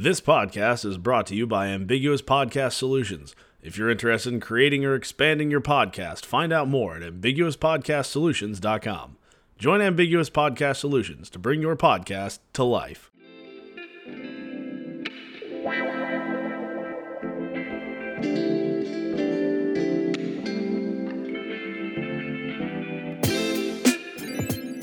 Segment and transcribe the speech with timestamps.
[0.00, 3.34] This podcast is brought to you by Ambiguous Podcast Solutions.
[3.60, 9.16] If you're interested in creating or expanding your podcast, find out more at ambiguouspodcastsolutions.com.
[9.58, 13.10] Join Ambiguous Podcast Solutions to bring your podcast to life.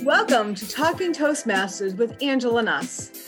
[0.04, 3.25] Welcome to Talking Toastmasters with Angela Nuss.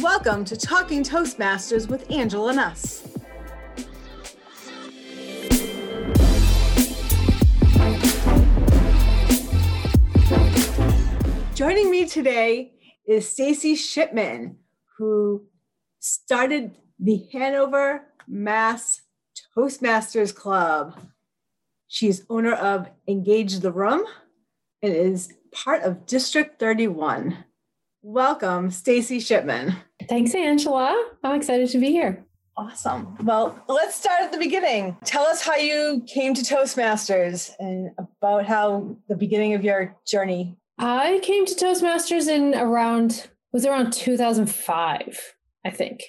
[0.00, 3.15] Welcome to Talking Toastmasters with Angela Nuss.
[11.56, 12.74] Joining me today
[13.08, 14.58] is Stacey Shipman,
[14.98, 15.46] who
[16.00, 19.00] started the Hanover Mass
[19.56, 21.00] Toastmasters Club.
[21.88, 24.04] She's owner of Engage the Room
[24.82, 27.42] and is part of District 31.
[28.02, 29.76] Welcome, Stacey Shipman.
[30.10, 31.10] Thanks, Angela.
[31.24, 32.22] I'm excited to be here.
[32.58, 33.16] Awesome.
[33.22, 34.98] Well, let's start at the beginning.
[35.06, 40.58] Tell us how you came to Toastmasters and about how the beginning of your journey.
[40.78, 46.02] I came to Toastmasters in around was around 2005, I think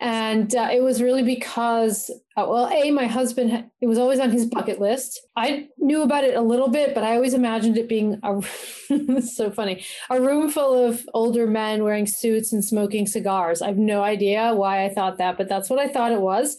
[0.00, 4.30] and uh, it was really because uh, well a my husband it was always on
[4.30, 5.20] his bucket list.
[5.36, 9.50] I knew about it a little bit but i always imagined it being a so
[9.50, 9.84] funny.
[10.10, 13.62] A room full of older men wearing suits and smoking cigars.
[13.62, 16.56] I have no idea why i thought that but that's what i thought it was.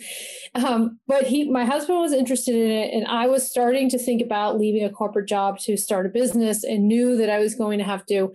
[0.53, 4.21] Um, but he my husband was interested in it and i was starting to think
[4.21, 7.77] about leaving a corporate job to start a business and knew that i was going
[7.77, 8.33] to have to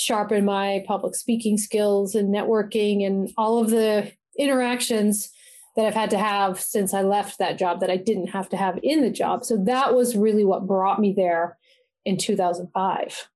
[0.00, 5.30] sharpen my public speaking skills and networking and all of the interactions
[5.76, 8.56] that I've had to have since I left that job that I didn't have to
[8.56, 9.44] have in the job.
[9.44, 11.58] So that was really what brought me there
[12.04, 13.28] in 2005.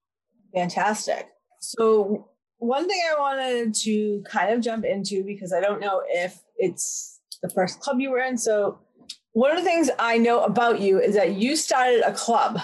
[0.55, 1.29] Fantastic.
[1.61, 6.41] So, one thing I wanted to kind of jump into because I don't know if
[6.57, 8.39] it's the first club you were in.
[8.39, 8.79] So,
[9.33, 12.61] one of the things I know about you is that you started a club.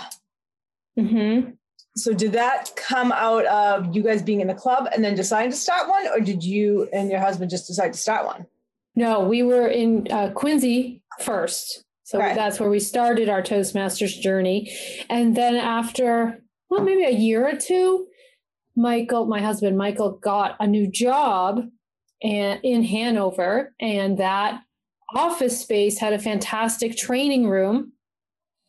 [0.99, 1.51] Mm-hmm.
[2.03, 5.51] So did that come out of you guys being in the club and then deciding
[5.51, 8.47] to start one, or did you and your husband just decide to start one?
[8.97, 11.85] No, we were in uh, Quincy first.
[12.05, 12.35] So okay.
[12.35, 14.75] that's where we started our Toastmasters journey.
[15.09, 18.09] And then after, well, maybe a year or two,
[18.75, 21.69] Michael, my husband, Michael, got a new job
[22.23, 23.73] and in Hanover.
[23.81, 24.63] And that
[25.15, 27.93] office space had a fantastic training room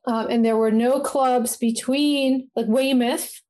[0.05, 3.41] um, and there were no clubs between like Weymouth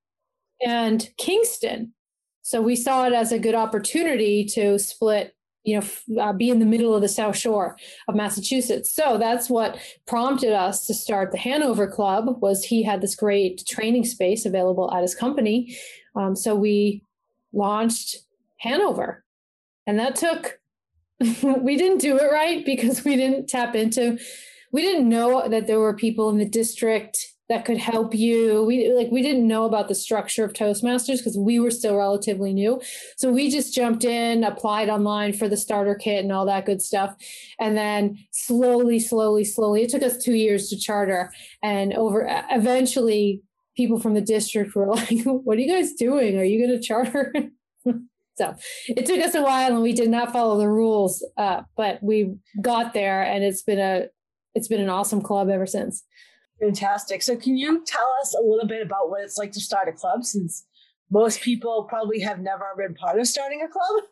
[0.66, 1.94] and Kingston.
[2.42, 6.60] So we saw it as a good opportunity to split, you know, uh, be in
[6.60, 8.94] the middle of the South Shore of Massachusetts.
[8.94, 12.42] So that's what prompted us to start the Hanover Club.
[12.42, 15.78] Was he had this great training space available at his company,
[16.16, 17.04] um, so we
[17.54, 18.18] launched
[18.60, 19.24] Hanover,
[19.88, 20.58] and that took.
[21.44, 24.18] we didn't do it right because we didn't tap into
[24.72, 27.18] we didn't know that there were people in the district
[27.52, 28.64] that could help you.
[28.64, 32.54] We like we didn't know about the structure of Toastmasters because we were still relatively
[32.54, 32.82] new.
[33.18, 36.82] So we just jumped in, applied online for the starter kit and all that good
[36.82, 37.14] stuff.
[37.60, 41.30] And then slowly, slowly, slowly, it took us two years to charter.
[41.62, 43.42] And over eventually
[43.76, 46.40] people from the district were like, What are you guys doing?
[46.40, 47.34] Are you gonna charter?
[48.38, 48.56] so
[48.88, 51.22] it took us a while and we did not follow the rules.
[51.36, 54.08] Uh, but we got there and it's been a
[54.56, 56.04] it's been an awesome club ever since.
[56.60, 57.24] Fantastic.
[57.24, 59.92] So, can you tell us a little bit about what it's like to start a
[59.92, 60.66] club since
[61.10, 64.04] most people probably have never been part of starting a club?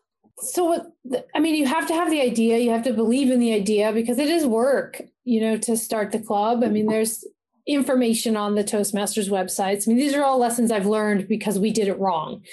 [0.41, 0.93] So,
[1.35, 3.91] I mean, you have to have the idea, you have to believe in the idea
[3.91, 6.63] because it is work, you know, to start the club.
[6.63, 7.25] I mean, there's
[7.67, 9.87] information on the Toastmasters websites.
[9.87, 12.43] I mean, these are all lessons I've learned because we did it wrong.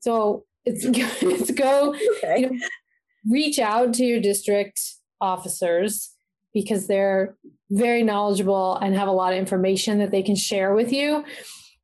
[0.00, 0.84] So, it's,
[1.22, 2.40] it's go, okay.
[2.40, 2.66] you know,
[3.30, 4.80] reach out to your district
[5.20, 6.15] officers
[6.56, 7.36] because they're
[7.70, 11.22] very knowledgeable and have a lot of information that they can share with you.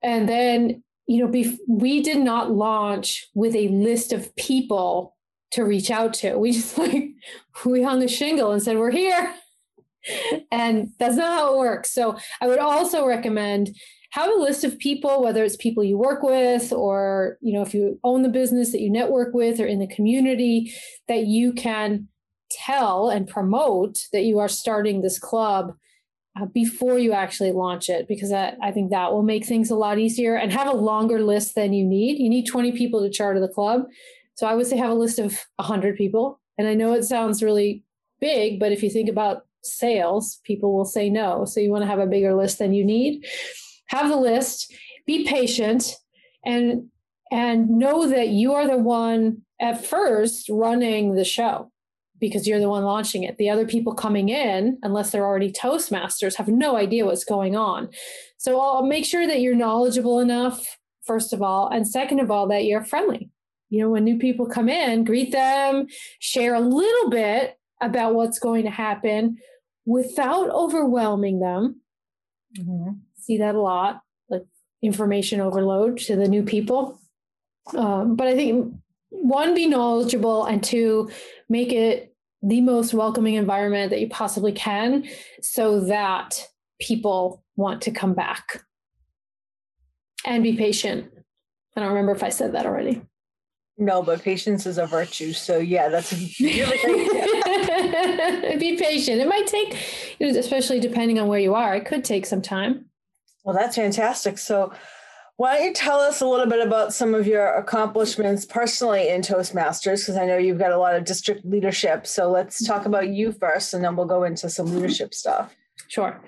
[0.03, 5.15] And then, you know, bef- we did not launch with a list of people
[5.51, 6.39] to reach out to.
[6.39, 7.11] We just like,
[7.67, 9.35] we hung a shingle and said, we're here.
[10.51, 11.91] and that's not how it works.
[11.91, 13.77] So I would also recommend
[14.13, 17.73] have a list of people whether it's people you work with or you know if
[17.73, 20.71] you own the business that you network with or in the community
[21.09, 22.09] that you can
[22.53, 25.75] tell and promote that you are starting this club
[26.41, 29.75] uh, before you actually launch it because I, I think that will make things a
[29.75, 32.19] lot easier and have a longer list than you need.
[32.19, 33.83] You need 20 people to charter the club.
[34.35, 36.41] So I would say have a list of 100 people.
[36.57, 37.85] And I know it sounds really
[38.21, 41.45] big, but if you think about sales, people will say no.
[41.45, 43.27] So you want to have a bigger list than you need.
[43.87, 44.73] Have the list,
[45.07, 45.97] be patient,
[46.45, 46.89] and
[47.31, 51.72] and know that you are the one at first running the show
[52.23, 53.37] because you're the one launching it.
[53.37, 57.89] The other people coming in, unless they're already Toastmasters, have no idea what's going on.
[58.39, 62.47] So I'll make sure that you're knowledgeable enough, first of all, and second of all,
[62.47, 63.29] that you're friendly.
[63.71, 65.89] You know, when new people come in, greet them,
[66.21, 69.39] share a little bit about what's going to happen
[69.85, 71.81] without overwhelming them.
[72.57, 72.93] Mm-hmm.
[73.19, 74.45] See that a lot, like
[74.81, 77.01] information overload to the new people.
[77.75, 78.75] Um, but I think
[79.09, 81.11] one, be knowledgeable, and two,
[81.49, 82.12] make it
[82.43, 85.09] the most welcoming environment that you possibly can
[85.41, 86.47] so that
[86.81, 88.65] people want to come back.
[90.25, 91.11] And be patient.
[91.77, 93.03] I don't remember if I said that already.
[93.79, 95.33] No, but patience is a virtue.
[95.33, 96.35] So yeah, that's really
[98.59, 99.21] be patient.
[99.21, 99.77] It might take,
[100.21, 102.87] especially depending on where you are, it could take some time.
[103.44, 104.39] Well, that's fantastic.
[104.39, 104.73] So
[105.37, 109.23] why don't you tell us a little bit about some of your accomplishments personally in
[109.23, 110.00] Toastmasters?
[110.00, 112.06] Because I know you've got a lot of district leadership.
[112.06, 115.55] So let's talk about you first, and then we'll go into some leadership stuff.
[115.88, 116.20] Sure.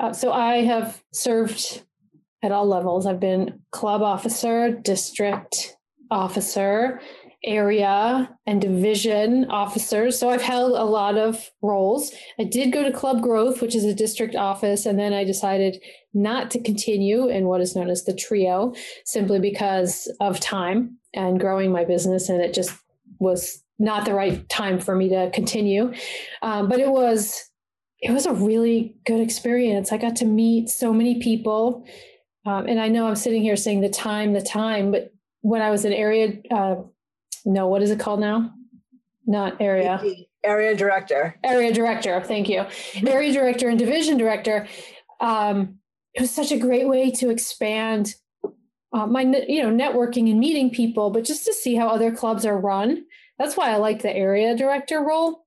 [0.00, 1.82] Uh, so I have served
[2.42, 3.06] at all levels.
[3.06, 5.76] I've been club officer, district
[6.10, 7.00] officer,
[7.44, 10.18] area and division officers.
[10.18, 12.12] So I've held a lot of roles.
[12.40, 15.82] I did go to Club Growth, which is a district office, and then I decided
[16.14, 18.74] not to continue in what is known as the trio
[19.04, 22.28] simply because of time and growing my business.
[22.28, 22.72] And it just
[23.18, 25.92] was not the right time for me to continue.
[26.42, 27.50] Um, but it was,
[28.00, 29.92] it was a really good experience.
[29.92, 31.86] I got to meet so many people.
[32.46, 35.12] Um, and I know I'm sitting here saying the time, the time, but
[35.42, 36.76] when I was in area, uh,
[37.46, 38.52] no, what is it called now?
[39.24, 40.02] Not area.
[40.44, 41.36] Area director.
[41.42, 42.20] Area director.
[42.20, 42.66] Thank you.
[43.06, 44.66] Area director and division director.
[45.20, 45.78] Um,
[46.12, 48.14] it was such a great way to expand
[48.92, 52.46] uh, my you know networking and meeting people but just to see how other clubs
[52.46, 53.04] are run
[53.38, 55.44] that's why i like the area director role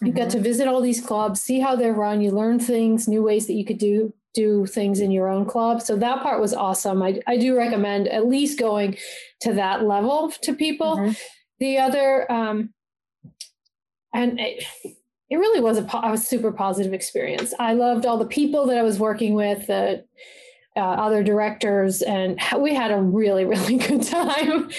[0.00, 0.16] you mm-hmm.
[0.16, 3.46] get to visit all these clubs see how they're run you learn things new ways
[3.46, 7.02] that you could do do things in your own club so that part was awesome
[7.02, 8.96] i, I do recommend at least going
[9.40, 11.12] to that level to people mm-hmm.
[11.58, 12.74] the other um,
[14.14, 14.64] and it,
[15.30, 17.52] it really was a, a super positive experience.
[17.58, 20.04] I loved all the people that I was working with, the
[20.76, 24.70] uh, other directors, and we had a really, really good time.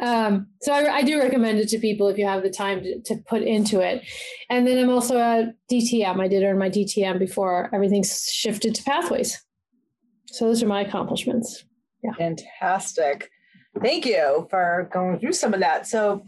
[0.00, 3.02] Um, so I, I, do recommend it to people if you have the time to,
[3.02, 4.02] to, put into it.
[4.48, 6.18] And then I'm also a DTM.
[6.18, 9.44] I did earn my DTM before everything shifted to Pathways.
[10.24, 11.64] So those are my accomplishments.
[12.02, 12.14] Yeah.
[12.14, 13.28] Fantastic.
[13.82, 15.86] Thank you for going through some of that.
[15.86, 16.24] So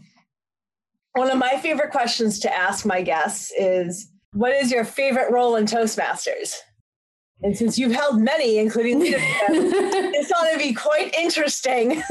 [1.13, 5.55] one of my favorite questions to ask my guests is what is your favorite role
[5.55, 6.57] in Toastmasters?
[7.43, 12.01] And since you've held many, including leadership, it's going to be quite interesting.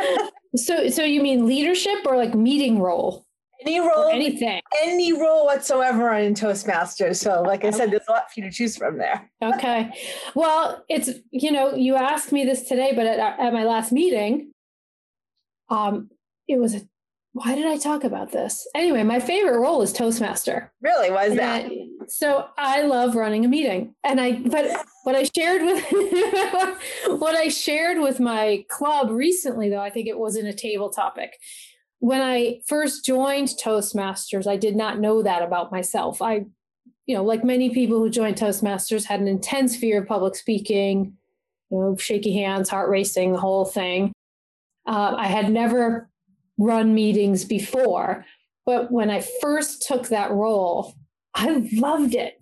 [0.56, 3.24] so, so you mean leadership or like meeting role?
[3.62, 7.16] Any role, or anything, any role whatsoever in Toastmasters.
[7.16, 9.28] So, like I said, there's a lot for you to choose from there.
[9.42, 9.92] okay.
[10.34, 14.52] Well, it's you know, you asked me this today, but at, at my last meeting,
[15.70, 16.10] um,
[16.46, 16.82] it was a
[17.36, 18.66] why did I talk about this?
[18.74, 20.72] Anyway, my favorite role is Toastmaster.
[20.80, 21.10] Really?
[21.10, 21.66] Why is and that?
[21.66, 23.94] I, so I love running a meeting.
[24.04, 25.84] And I but what I shared with
[27.20, 30.88] what I shared with my club recently though, I think it was in a table
[30.88, 31.38] topic.
[31.98, 36.22] When I first joined Toastmasters, I did not know that about myself.
[36.22, 36.46] I
[37.04, 41.18] you know, like many people who joined Toastmasters had an intense fear of public speaking,
[41.70, 44.14] you know, shaky hands, heart racing, the whole thing.
[44.86, 46.08] Uh, I had never
[46.58, 48.24] run meetings before.
[48.64, 50.94] But when I first took that role,
[51.34, 52.40] I loved it.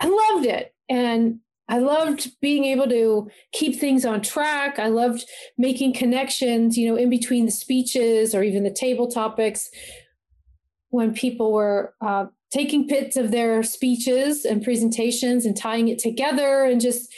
[0.00, 0.74] I loved it.
[0.88, 4.78] And I loved being able to keep things on track.
[4.78, 5.24] I loved
[5.56, 9.70] making connections, you know, in between the speeches or even the table topics
[10.90, 16.64] when people were uh, taking bits of their speeches and presentations and tying it together
[16.64, 17.12] and just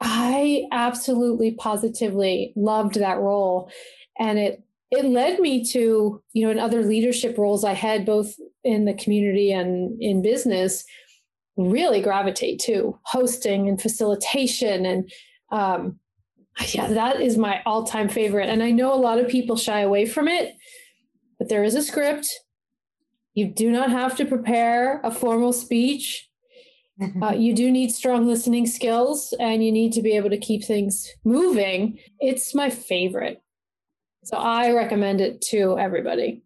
[0.00, 3.70] I absolutely positively loved that role
[4.18, 8.34] and it it led me to you know in other leadership roles i had both
[8.64, 10.84] in the community and in business
[11.56, 15.10] really gravitate to hosting and facilitation and
[15.52, 15.98] um,
[16.72, 20.06] yeah that is my all-time favorite and i know a lot of people shy away
[20.06, 20.54] from it
[21.38, 22.28] but there is a script
[23.34, 26.30] you do not have to prepare a formal speech
[27.00, 27.22] Mm-hmm.
[27.22, 30.64] Uh, you do need strong listening skills and you need to be able to keep
[30.64, 31.98] things moving.
[32.18, 33.42] It's my favorite.
[34.30, 36.42] So I recommend it to everybody.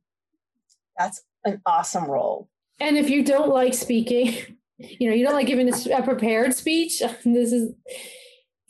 [0.98, 2.48] That's an awesome role.
[2.80, 7.00] And if you don't like speaking, you know, you don't like giving a, prepared speech,
[7.24, 7.74] this is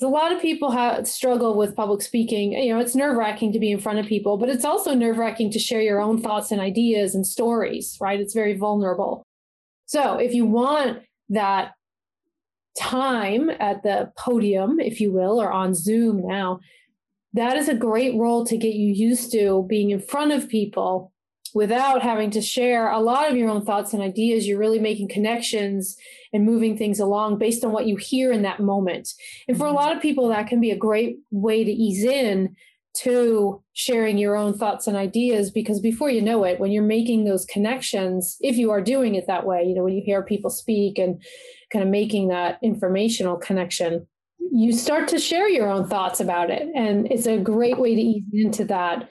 [0.03, 2.53] a lot of people have struggle with public speaking.
[2.53, 5.17] You know, it's nerve wracking to be in front of people, but it's also nerve
[5.17, 8.19] wracking to share your own thoughts and ideas and stories, right?
[8.19, 9.25] It's very vulnerable.
[9.87, 11.75] So if you want that
[12.77, 16.59] time at the podium, if you will, or on Zoom now,
[17.35, 21.13] that is a great role to get you used to being in front of people
[21.53, 24.47] without having to share a lot of your own thoughts and ideas.
[24.47, 25.97] You're really making connections
[26.33, 29.09] and moving things along based on what you hear in that moment.
[29.47, 29.77] And for a mm-hmm.
[29.77, 32.57] lot of people, that can be a great way to ease in
[32.95, 37.25] to sharing your own thoughts and ideas because before you know it when you're making
[37.25, 40.49] those connections if you are doing it that way you know when you hear people
[40.49, 41.21] speak and
[41.73, 44.07] kind of making that informational connection
[44.53, 48.01] you start to share your own thoughts about it and it's a great way to
[48.01, 49.09] ease into that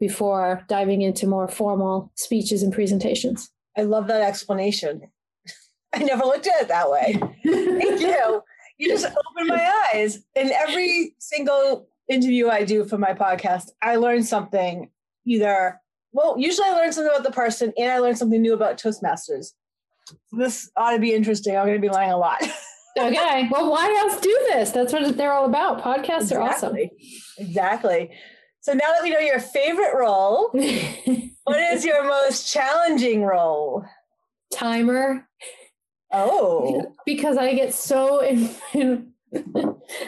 [0.00, 5.02] before diving into more formal speeches and presentations i love that explanation
[5.92, 7.14] i never looked at it that way
[7.44, 8.42] thank you
[8.78, 13.96] you just opened my eyes in every single interview I do for my podcast, I
[13.96, 14.90] learn something
[15.24, 15.80] either,
[16.12, 19.52] well, usually I learn something about the person and I learn something new about Toastmasters.
[20.32, 21.56] This ought to be interesting.
[21.56, 22.42] I'm going to be learning a lot.
[22.98, 23.48] okay.
[23.50, 24.70] Well, why else do this?
[24.70, 25.82] That's what they're all about.
[25.82, 26.36] Podcasts exactly.
[26.36, 26.76] are awesome.
[27.38, 28.10] Exactly.
[28.60, 30.50] So now that we know your favorite role,
[31.44, 33.84] what is your most challenging role?
[34.52, 35.28] Timer.
[36.12, 36.94] Oh.
[37.04, 38.50] Because I get so in,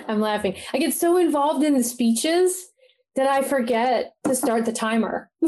[0.09, 0.57] I'm laughing.
[0.73, 2.69] I get so involved in the speeches
[3.17, 5.31] that I forget to start the timer.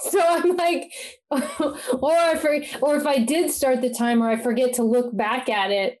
[0.00, 0.90] so I'm like,
[1.30, 5.48] or I for, or if I did start the timer, I forget to look back
[5.48, 6.00] at it,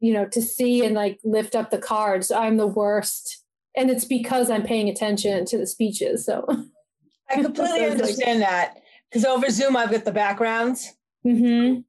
[0.00, 2.30] you know, to see and like lift up the cards.
[2.30, 3.44] I'm the worst,
[3.76, 6.24] and it's because I'm paying attention to the speeches.
[6.24, 6.46] So
[7.28, 8.78] I completely understand that
[9.10, 10.94] because over Zoom I've got the backgrounds.
[11.26, 11.80] Mm-hmm.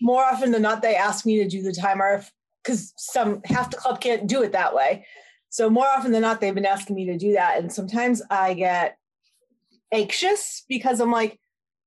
[0.00, 2.24] More often than not, they ask me to do the timer
[2.62, 5.06] because some half the club can't do it that way.
[5.50, 7.58] So more often than not, they've been asking me to do that.
[7.58, 8.98] And sometimes I get
[9.92, 11.38] anxious because I'm like,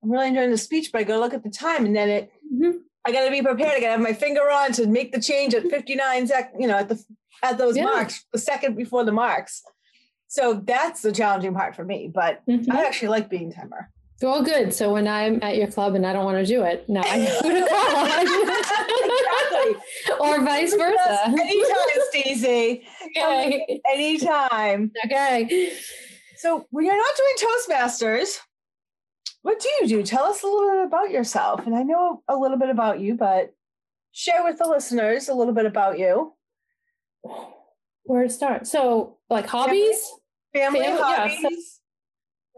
[0.02, 2.32] I'm really enjoying the speech, but I go look at the time and then it
[2.54, 2.78] mm-hmm.
[3.08, 3.72] I gotta be prepared.
[3.72, 6.76] I gotta have my finger on to make the change at 59 sec, you know,
[6.76, 7.02] at the
[7.42, 7.86] at those yeah.
[7.86, 9.64] marks, the second before the marks.
[10.28, 12.12] So that's the challenging part for me.
[12.14, 12.70] But mm-hmm.
[12.70, 13.90] I actually like being timer.
[14.22, 14.74] Well, good.
[14.74, 17.18] So when I'm at your club and I don't want to do it, now I
[17.18, 17.68] know to
[20.10, 20.28] call.
[20.28, 21.28] or vice versa.
[21.28, 22.86] Anytime, Stacey.
[23.18, 23.82] Okay.
[23.90, 24.92] Anytime.
[25.06, 25.72] Okay.
[26.36, 28.40] So when you're not doing Toastmasters,
[29.48, 30.04] what do you do?
[30.04, 31.66] Tell us a little bit about yourself.
[31.66, 33.54] And I know a little bit about you, but
[34.12, 36.34] share with the listeners a little bit about you.
[38.04, 38.68] Where to start?
[38.68, 40.04] So, like hobbies?
[40.54, 41.40] Family, family, family hobbies.
[41.42, 41.56] Yeah, so-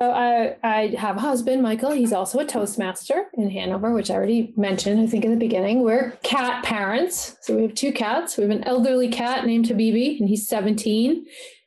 [0.01, 1.91] so I, I have a husband, Michael.
[1.91, 5.81] He's also a Toastmaster in Hanover, which I already mentioned, I think, in the beginning.
[5.83, 7.35] We're cat parents.
[7.41, 8.37] So we have two cats.
[8.37, 11.25] We have an elderly cat named Habibi, and he's 17.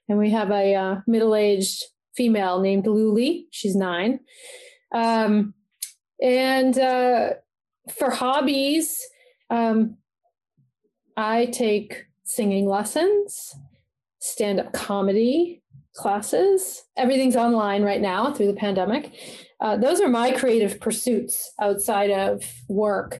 [0.08, 1.84] And we have a uh, middle aged
[2.16, 3.44] female named Luli.
[3.50, 4.20] She's nine.
[4.92, 5.54] Um,
[6.22, 7.30] and uh,
[7.90, 9.00] for hobbies,
[9.50, 9.96] um,
[11.16, 13.54] I take singing lessons,
[14.20, 15.62] stand up comedy,
[15.94, 16.84] classes.
[16.96, 19.12] Everything's online right now through the pandemic.
[19.60, 23.18] Uh, those are my creative pursuits outside of work.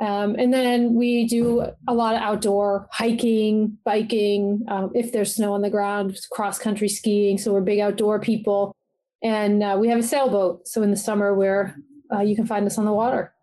[0.00, 5.54] Um, and then we do a lot of outdoor hiking, biking, um, if there's snow
[5.54, 7.36] on the ground, cross country skiing.
[7.36, 8.76] So we're big outdoor people.
[9.22, 10.68] And uh, we have a sailboat.
[10.68, 11.76] So in the summer, where
[12.12, 13.34] uh, you can find us on the water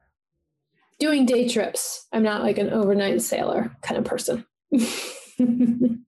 [1.00, 2.08] doing day trips.
[2.12, 4.46] I'm not like an overnight sailor kind of person.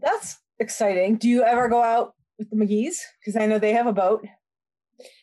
[0.00, 1.16] That's exciting.
[1.16, 3.04] Do you ever go out with the McGee's?
[3.20, 4.26] Because I know they have a boat.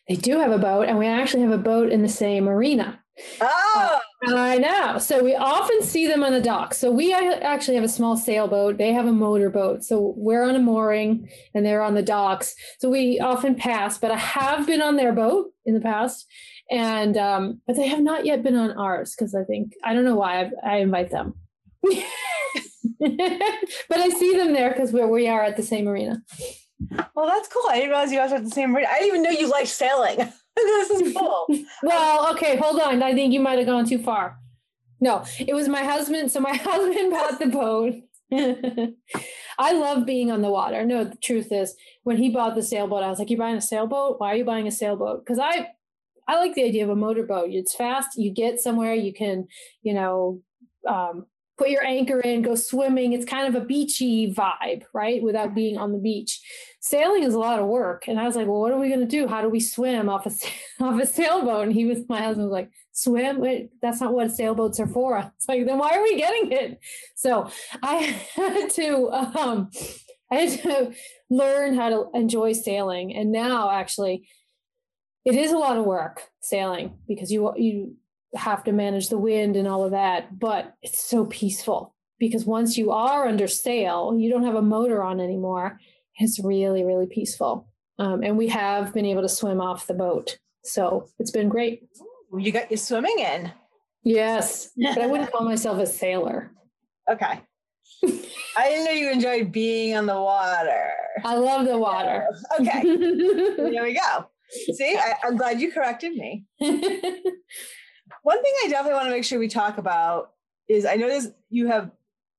[0.08, 3.01] They do have a boat, and we actually have a boat in the same arena.
[3.40, 4.98] Oh, I know.
[4.98, 6.74] So we often see them on the dock.
[6.74, 8.78] So we actually have a small sailboat.
[8.78, 9.84] They have a motorboat.
[9.84, 12.54] So we're on a mooring and they're on the docks.
[12.78, 16.26] So we often pass, but I have been on their boat in the past.
[16.70, 20.04] And, um, but they have not yet been on ours because I think, I don't
[20.04, 21.34] know why I've, I invite them.
[21.82, 21.98] but
[23.98, 26.22] I see them there because we we are at the same arena.
[27.14, 27.64] Well, that's cool.
[27.68, 28.88] I didn't realize you guys were at the same arena.
[28.90, 30.32] I didn't even know you liked sailing.
[30.56, 31.46] this is cool.
[31.82, 33.02] well, okay, hold on.
[33.02, 34.38] I think you might have gone too far.
[35.00, 36.30] No, it was my husband.
[36.30, 37.94] So my husband bought the boat.
[39.58, 40.84] I love being on the water.
[40.84, 43.62] No, the truth is, when he bought the sailboat, I was like, "You're buying a
[43.62, 44.18] sailboat?
[44.18, 45.68] Why are you buying a sailboat?" Because I,
[46.28, 47.50] I like the idea of a motorboat.
[47.50, 48.16] It's fast.
[48.16, 48.94] You get somewhere.
[48.94, 49.48] You can,
[49.82, 50.40] you know,
[50.88, 51.26] um,
[51.58, 53.12] put your anchor in, go swimming.
[53.12, 55.22] It's kind of a beachy vibe, right?
[55.22, 56.40] Without being on the beach.
[56.84, 58.08] Sailing is a lot of work.
[58.08, 59.28] And I was like, well, what are we going to do?
[59.28, 60.32] How do we swim off a,
[60.84, 61.62] off a sailboat?
[61.64, 63.38] And he was, my husband was like, swim?
[63.38, 65.18] Wait, that's not what sailboats are for.
[65.36, 66.80] It's like, then why are we getting it?
[67.14, 67.48] So
[67.82, 67.96] I
[68.34, 69.70] had to, um,
[70.30, 70.92] I had to
[71.30, 73.14] learn how to enjoy sailing.
[73.14, 74.28] And now actually,
[75.24, 77.96] it is a lot of work sailing because you you
[78.34, 82.78] have to manage the wind and all of that, but it's so peaceful because once
[82.78, 85.78] you are under sail, you don't have a motor on anymore.
[86.22, 87.68] It's really, really peaceful.
[87.98, 90.38] Um, and we have been able to swim off the boat.
[90.64, 91.82] So it's been great.
[92.38, 93.52] You got your swimming in.
[94.04, 94.70] Yes.
[94.76, 96.52] But I wouldn't call myself a sailor.
[97.10, 97.40] Okay.
[98.56, 100.90] I didn't know you enjoyed being on the water.
[101.24, 102.26] I love the water.
[102.60, 102.82] Okay.
[102.82, 104.26] there we go.
[104.74, 106.44] See, I, I'm glad you corrected me.
[106.58, 110.32] One thing I definitely want to make sure we talk about
[110.68, 111.90] is I notice you have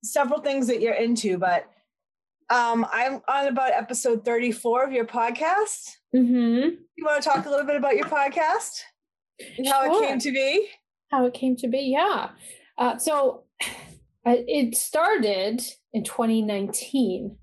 [0.02, 1.68] several things that you're into, but
[2.50, 5.90] um, I'm on about episode 34 of your podcast.
[6.14, 6.76] Mm-hmm.
[6.96, 8.80] You want to talk a little bit about your podcast
[9.56, 10.04] and how Sure.
[10.04, 10.68] it came to be?
[11.10, 12.30] How it came to be, yeah.
[12.78, 13.44] Uh, so
[14.26, 17.36] it started in 2019.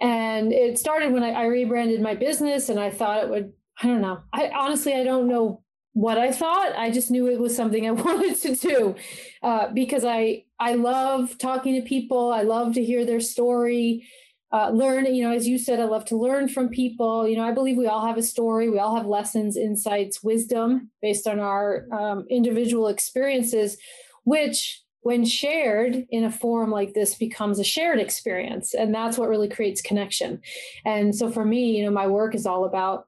[0.00, 3.86] And it started when I, I rebranded my business and I thought it would, I
[3.86, 4.20] don't know.
[4.32, 5.62] I honestly, I don't know
[5.92, 6.72] what I thought.
[6.76, 8.94] I just knew it was something I wanted to do
[9.42, 12.32] uh, because I, I love talking to people.
[12.32, 14.06] I love to hear their story.
[14.52, 17.26] Uh, learn, you know, as you said, I love to learn from people.
[17.26, 18.68] You know, I believe we all have a story.
[18.68, 23.78] We all have lessons, insights, wisdom based on our um, individual experiences,
[24.24, 29.28] which when shared in a forum like this becomes a shared experience and that's what
[29.28, 30.40] really creates connection
[30.84, 33.06] and so for me you know my work is all about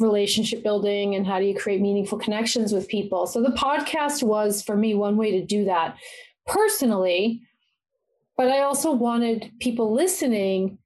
[0.00, 4.62] relationship building and how do you create meaningful connections with people so the podcast was
[4.62, 5.96] for me one way to do that
[6.46, 7.42] personally
[8.36, 10.78] but i also wanted people listening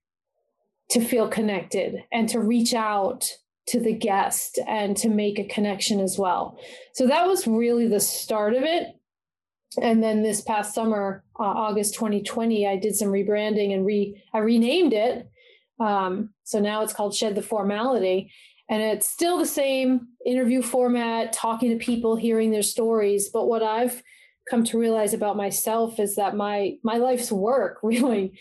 [0.91, 3.29] to feel connected and to reach out
[3.69, 6.59] to the guest and to make a connection as well.
[6.95, 8.95] So that was really the start of it.
[9.83, 14.39] And then this past summer uh, august 2020 i did some rebranding and re i
[14.39, 15.29] renamed it.
[15.81, 18.31] Um, so now it's called shed the formality.
[18.69, 23.29] And it's still the same interview format talking to people hearing their stories.
[23.29, 24.03] But what i've
[24.49, 28.39] come to realize about myself is that my my life's work really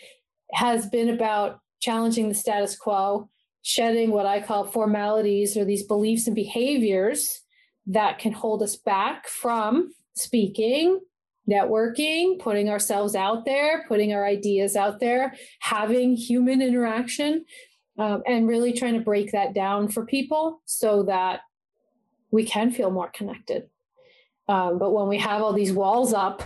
[0.53, 3.29] has been about challenging the status quo
[3.61, 7.41] shedding what i call formalities or these beliefs and behaviors
[7.87, 10.99] that can hold us back from speaking
[11.49, 17.45] networking, putting ourselves out there, putting our ideas out there, having human interaction,
[17.97, 21.41] um, and really trying to break that down for people so that
[22.31, 23.69] we can feel more connected.
[24.47, 26.43] Um, but when we have all these walls up,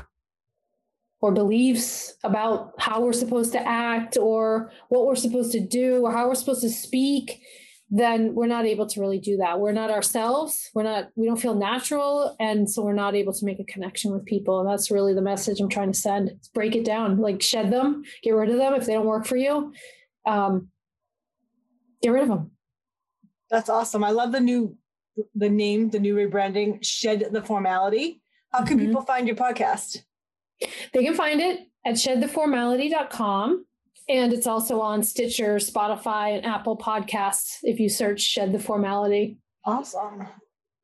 [1.22, 6.14] or beliefs about how we're supposed to act, or what we're supposed to do, or
[6.14, 7.42] how we're supposed to speak,
[7.90, 9.60] then we're not able to really do that.
[9.60, 10.70] We're not ourselves.
[10.74, 12.36] We're not, we don't feel natural.
[12.40, 14.60] And so we're not able to make a connection with people.
[14.60, 16.30] And that's really the message I'm trying to send.
[16.30, 19.26] It's break it down, like shed them, get rid of them if they don't work
[19.26, 19.74] for you.
[20.26, 20.70] Um,
[22.04, 22.52] get rid of them.
[23.50, 24.04] That's awesome.
[24.04, 24.78] I love the new
[25.36, 28.22] the name, the new rebranding, Shed the Formality.
[28.52, 28.88] How can Mhm.
[28.88, 30.04] people find your podcast?
[30.94, 33.66] They can find it at shedtheformality.com.
[34.08, 39.38] And it's also on Stitcher, Spotify, and Apple Podcasts if you search Shed the Formality.
[39.66, 40.28] Awesome.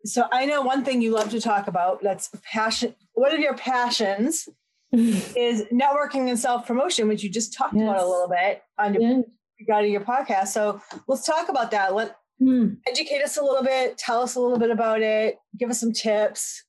[0.05, 2.03] So I know one thing you love to talk about.
[2.03, 2.93] That's passion.
[3.13, 4.47] One of your passions
[4.91, 9.01] is networking and self promotion, which you just talked about a little bit on your,
[9.01, 9.21] Yeah.
[9.59, 10.49] regarding your podcast.
[10.49, 11.95] So let's talk about that.
[11.95, 12.73] Let Hmm.
[12.85, 13.97] educate us a little bit.
[13.97, 15.37] Tell us a little bit about it.
[15.57, 16.63] Give us some tips,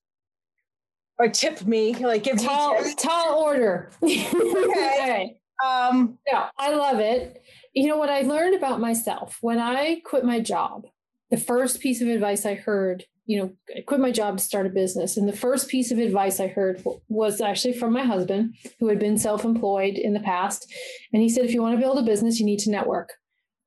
[1.18, 1.94] or tip me.
[1.94, 3.02] Like give me Tall, tips.
[3.02, 3.90] tall order.
[4.02, 5.38] okay.
[5.64, 7.42] Um, No, I love it.
[7.74, 10.86] You know what I learned about myself when I quit my job,
[11.30, 14.66] the first piece of advice I heard, you know, I quit my job to start
[14.66, 15.16] a business.
[15.16, 18.98] And the first piece of advice I heard was actually from my husband, who had
[18.98, 20.72] been self employed in the past.
[21.12, 23.14] And he said, if you want to build a business, you need to network.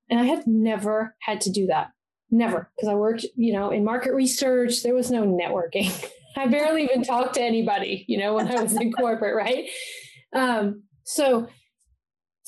[0.10, 1.92] And I had never had to do that.
[2.32, 2.72] Never.
[2.76, 5.92] Because I worked, you know, in market research, there was no networking.
[6.38, 9.68] I barely even talked to anybody, you know, when I was in corporate, right?
[10.34, 11.48] Um, so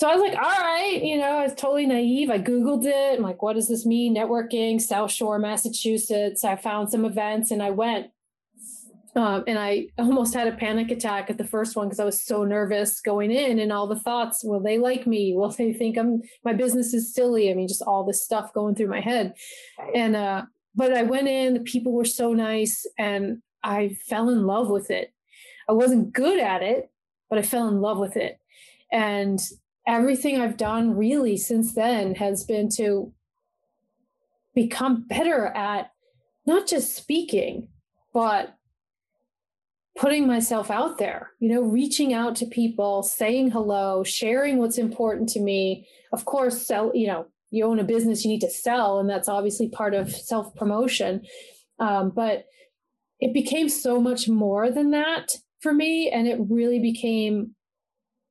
[0.01, 2.31] so I was like, all right, you know, I was totally naive.
[2.31, 3.17] I Googled it.
[3.17, 4.15] I'm like, what does this mean?
[4.15, 6.43] Networking, South Shore, Massachusetts.
[6.43, 8.07] I found some events and I went.
[9.15, 12.23] Um, and I almost had a panic attack at the first one because I was
[12.23, 15.33] so nervous going in and all the thoughts will they like me?
[15.35, 17.51] Will they think I'm my business is silly?
[17.51, 19.33] I mean, just all this stuff going through my head.
[19.93, 20.43] And uh,
[20.75, 24.89] but I went in, the people were so nice, and I fell in love with
[24.89, 25.13] it.
[25.67, 26.89] I wasn't good at it,
[27.29, 28.39] but I fell in love with it.
[28.91, 29.39] And
[29.87, 33.11] everything I've done really since then has been to
[34.53, 35.91] become better at
[36.45, 37.67] not just speaking,
[38.13, 38.55] but
[40.01, 45.29] putting myself out there, you know, reaching out to people, saying hello, sharing what's important
[45.29, 45.87] to me.
[46.11, 49.29] Of course, sell, you know, you own a business, you need to sell, and that's
[49.29, 51.21] obviously part of self promotion.
[51.77, 52.45] Um, but
[53.19, 56.09] it became so much more than that for me.
[56.09, 57.55] And it really became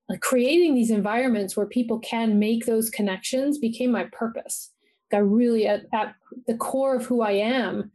[0.09, 4.73] like creating these environments where people can make those connections became my purpose.
[5.13, 6.17] I really, at, at
[6.49, 7.93] the core of who I am,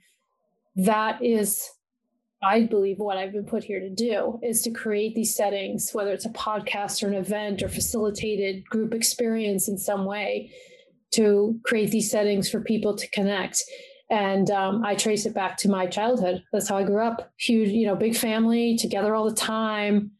[0.77, 1.69] that is
[2.45, 6.11] I believe what I've been put here to do is to create these settings, whether
[6.11, 10.51] it's a podcast or an event or facilitated group experience in some way,
[11.15, 13.63] to create these settings for people to connect.
[14.11, 16.43] And um, I trace it back to my childhood.
[16.53, 17.31] That's how I grew up.
[17.39, 20.11] Huge, you know, big family, together all the time.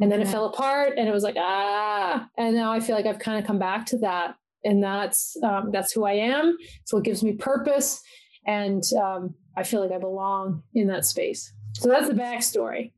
[0.00, 2.26] And then it fell apart, and it was like ah.
[2.38, 5.70] And now I feel like I've kind of come back to that, and that's um,
[5.72, 6.56] that's who I am.
[6.84, 8.00] So it gives me purpose,
[8.46, 11.52] and um, I feel like I belong in that space.
[11.74, 12.92] So that's the backstory.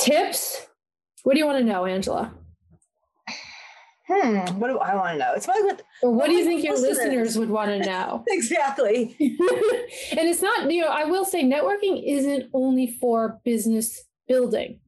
[0.00, 0.66] Tips?
[1.22, 2.32] What do you want to know, Angela?
[4.08, 5.32] Hmm, what do I want to know?
[5.34, 6.98] It's my what, or what, do you think your listeners?
[6.98, 8.24] listeners would want to know?
[8.28, 9.16] exactly.
[9.20, 14.80] and it's not, you know, I will say networking isn't only for business building.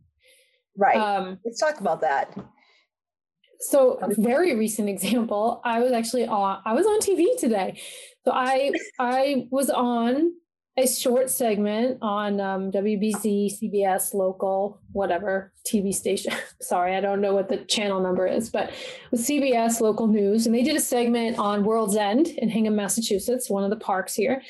[0.77, 0.97] Right.
[0.97, 2.37] Um, Let's talk about that.
[3.61, 7.81] So, very recent example, I was actually on I was on TV today.
[8.25, 10.33] So I I was on
[10.77, 16.33] a short segment on um, WBZ, CBS, local, whatever TV station.
[16.61, 18.73] Sorry, I don't know what the channel number is, but
[19.11, 23.49] with CBS local news, and they did a segment on World's End in Hingham, Massachusetts,
[23.49, 24.43] one of the parks here.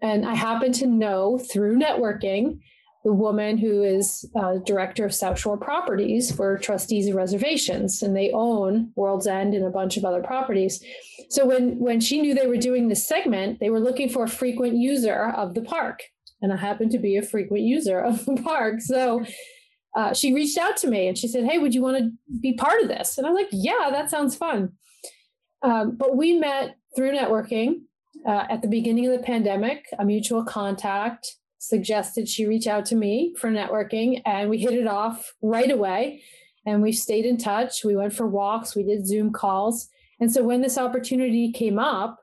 [0.00, 2.60] And I happen to know through networking
[3.04, 8.16] the woman who is uh, director of South Shore Properties for Trustees of Reservations, and
[8.16, 10.82] they own World's End and a bunch of other properties.
[11.30, 14.28] So when when she knew they were doing this segment, they were looking for a
[14.28, 16.02] frequent user of the park,
[16.40, 18.80] and I happened to be a frequent user of the park.
[18.80, 19.24] So
[19.96, 22.10] uh, she reached out to me and she said, "Hey, would you want to
[22.40, 24.72] be part of this?" And I was like, "Yeah, that sounds fun."
[25.62, 27.82] Um, but we met through networking
[28.26, 32.94] uh, at the beginning of the pandemic, a mutual contact suggested she reach out to
[32.94, 36.22] me for networking, and we hit it off right away.
[36.66, 37.84] And we stayed in touch.
[37.84, 39.88] We went for walks, we did Zoom calls.
[40.20, 42.18] And so when this opportunity came up,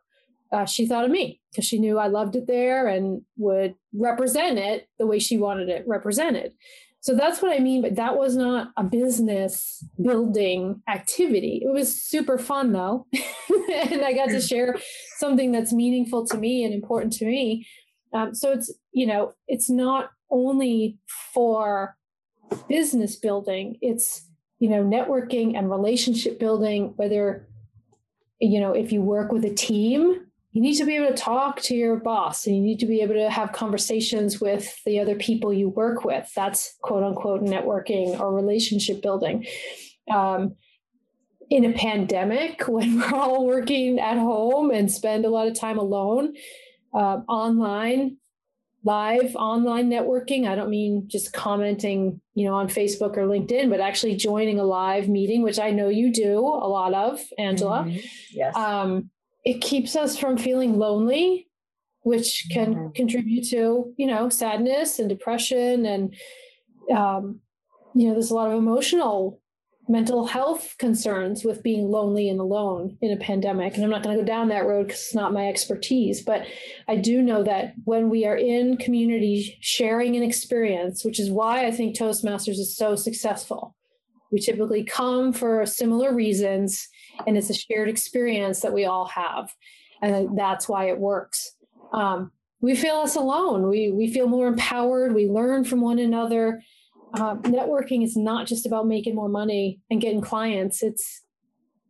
[0.51, 4.57] uh, she thought of me because she knew I loved it there and would represent
[4.57, 6.53] it the way she wanted it represented.
[6.99, 7.81] So that's what I mean.
[7.81, 11.61] But that was not a business building activity.
[11.65, 13.07] It was super fun though.
[13.73, 14.75] and I got to share
[15.17, 17.65] something that's meaningful to me and important to me
[18.13, 20.97] um, so it's, you know, it's not only
[21.33, 21.95] for
[22.67, 24.27] business building, it's,
[24.59, 27.47] you know, networking and relationship building, whether,
[28.41, 31.61] you know, if you work with a team, you need to be able to talk
[31.61, 35.15] to your boss and you need to be able to have conversations with the other
[35.15, 36.29] people you work with.
[36.35, 39.45] That's quote unquote networking or relationship building.
[40.09, 40.55] Um,
[41.49, 45.77] in a pandemic, when we're all working at home and spend a lot of time
[45.77, 46.33] alone,
[46.93, 48.17] uh, online
[48.83, 53.79] live online networking i don't mean just commenting you know on facebook or linkedin but
[53.79, 57.99] actually joining a live meeting which i know you do a lot of angela mm-hmm.
[58.31, 59.09] yes um,
[59.43, 61.47] it keeps us from feeling lonely
[62.01, 62.91] which can mm-hmm.
[62.95, 66.15] contribute to you know sadness and depression and
[66.95, 67.39] um,
[67.93, 69.40] you know there's a lot of emotional
[69.91, 73.75] mental health concerns with being lonely and alone in a pandemic.
[73.75, 76.21] And I'm not going to go down that road because it's not my expertise.
[76.21, 76.47] But
[76.87, 81.65] I do know that when we are in community sharing an experience, which is why
[81.65, 83.75] I think Toastmasters is so successful,
[84.31, 86.87] we typically come for similar reasons,
[87.27, 89.53] and it's a shared experience that we all have.
[90.01, 91.51] And that's why it works.
[91.91, 93.67] Um, we feel less alone.
[93.67, 95.13] We, we feel more empowered.
[95.13, 96.61] We learn from one another
[97.13, 100.81] uh, networking is not just about making more money and getting clients.
[100.83, 101.21] It's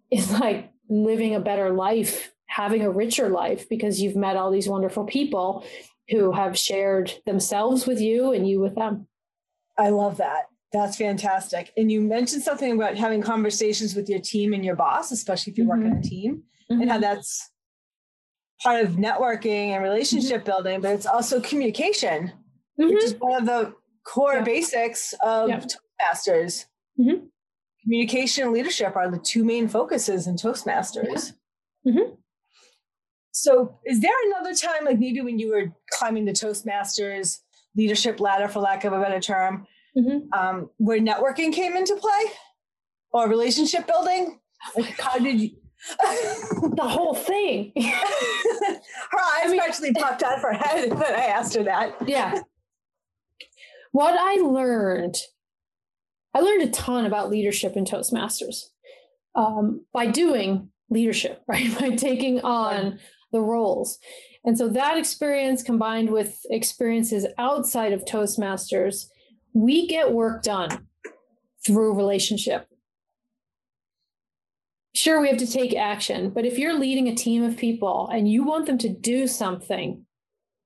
[0.10, 4.68] it's like living a better life, having a richer life because you've met all these
[4.68, 5.64] wonderful people
[6.10, 9.08] who have shared themselves with you and you with them.
[9.78, 10.44] I love that.
[10.74, 11.72] That's fantastic.
[11.78, 15.58] And you mentioned something about having conversations with your team and your boss, especially if
[15.58, 15.84] you mm-hmm.
[15.84, 16.82] work in a team, mm-hmm.
[16.82, 17.04] and how mm-hmm.
[17.04, 17.50] that's
[18.62, 20.46] part of networking and relationship mm-hmm.
[20.46, 22.32] building, but it's also communication,
[22.76, 23.26] which is mm-hmm.
[23.26, 24.44] one of the core yeah.
[24.44, 25.60] basics of yeah.
[25.60, 26.66] Toastmasters.
[27.00, 27.26] Mm-hmm.
[27.84, 31.34] Communication and leadership are the two main focuses in Toastmasters.
[31.88, 32.14] Mm-hmm.
[33.32, 37.40] so is there another time, like maybe when you were climbing the Toastmasters
[37.76, 39.66] leadership ladder, for lack of a better term,
[39.98, 40.32] mm-hmm.
[40.38, 42.32] um, where networking came into play
[43.12, 44.40] or relationship building?
[44.78, 45.50] Like, how did you?
[46.76, 47.72] the whole thing.
[47.76, 51.96] her eyes I mean, actually popped out of her head when I asked her that.
[52.08, 52.42] Yeah.
[53.92, 55.18] What I learned,
[56.34, 58.64] I learned a ton about leadership in Toastmasters
[59.36, 61.78] um, by doing leadership, right?
[61.80, 63.00] By taking on
[63.32, 63.98] the roles.
[64.44, 69.06] And so that experience combined with experiences outside of Toastmasters,
[69.54, 70.88] we get work done
[71.66, 72.68] through relationship.
[74.94, 78.30] Sure, we have to take action, but if you're leading a team of people and
[78.30, 80.06] you want them to do something,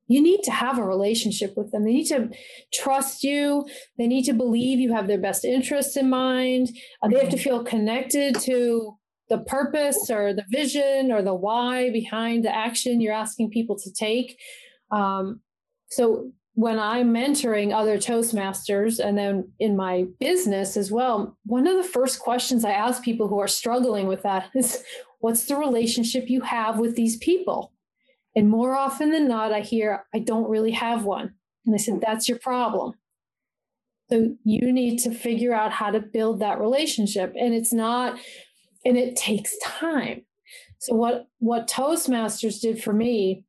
[0.07, 1.83] you need to have a relationship with them.
[1.83, 2.29] They need to
[2.73, 3.65] trust you.
[3.97, 6.69] They need to believe you have their best interests in mind.
[7.01, 8.97] Uh, they have to feel connected to
[9.29, 13.91] the purpose or the vision or the why behind the action you're asking people to
[13.91, 14.39] take.
[14.91, 15.41] Um,
[15.89, 21.75] so when I'm mentoring other Toastmasters and then in my business as well, one of
[21.75, 24.83] the first questions I ask people who are struggling with that is
[25.19, 27.73] what's the relationship you have with these people?
[28.35, 31.33] And more often than not, I hear, I don't really have one.
[31.65, 32.93] And I said, that's your problem.
[34.09, 37.33] So you need to figure out how to build that relationship.
[37.39, 38.19] And it's not
[38.85, 40.21] and it takes time.
[40.77, 43.43] So what what Toastmasters did for me,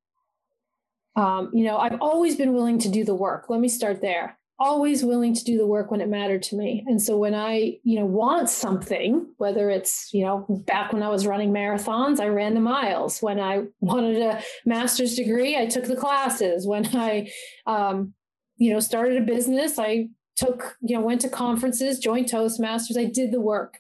[1.14, 3.50] um, you know, I've always been willing to do the work.
[3.50, 4.38] Let me start there.
[4.58, 6.82] Always willing to do the work when it mattered to me.
[6.86, 11.10] And so when I, you know, want something, whether it's, you know, back when I
[11.10, 13.20] was running marathons, I ran the miles.
[13.20, 16.66] When I wanted a master's degree, I took the classes.
[16.66, 17.30] When I,
[17.66, 18.14] um,
[18.56, 22.98] you know, started a business, I took, you know, went to conferences, joined Toastmasters.
[22.98, 23.78] I did the work.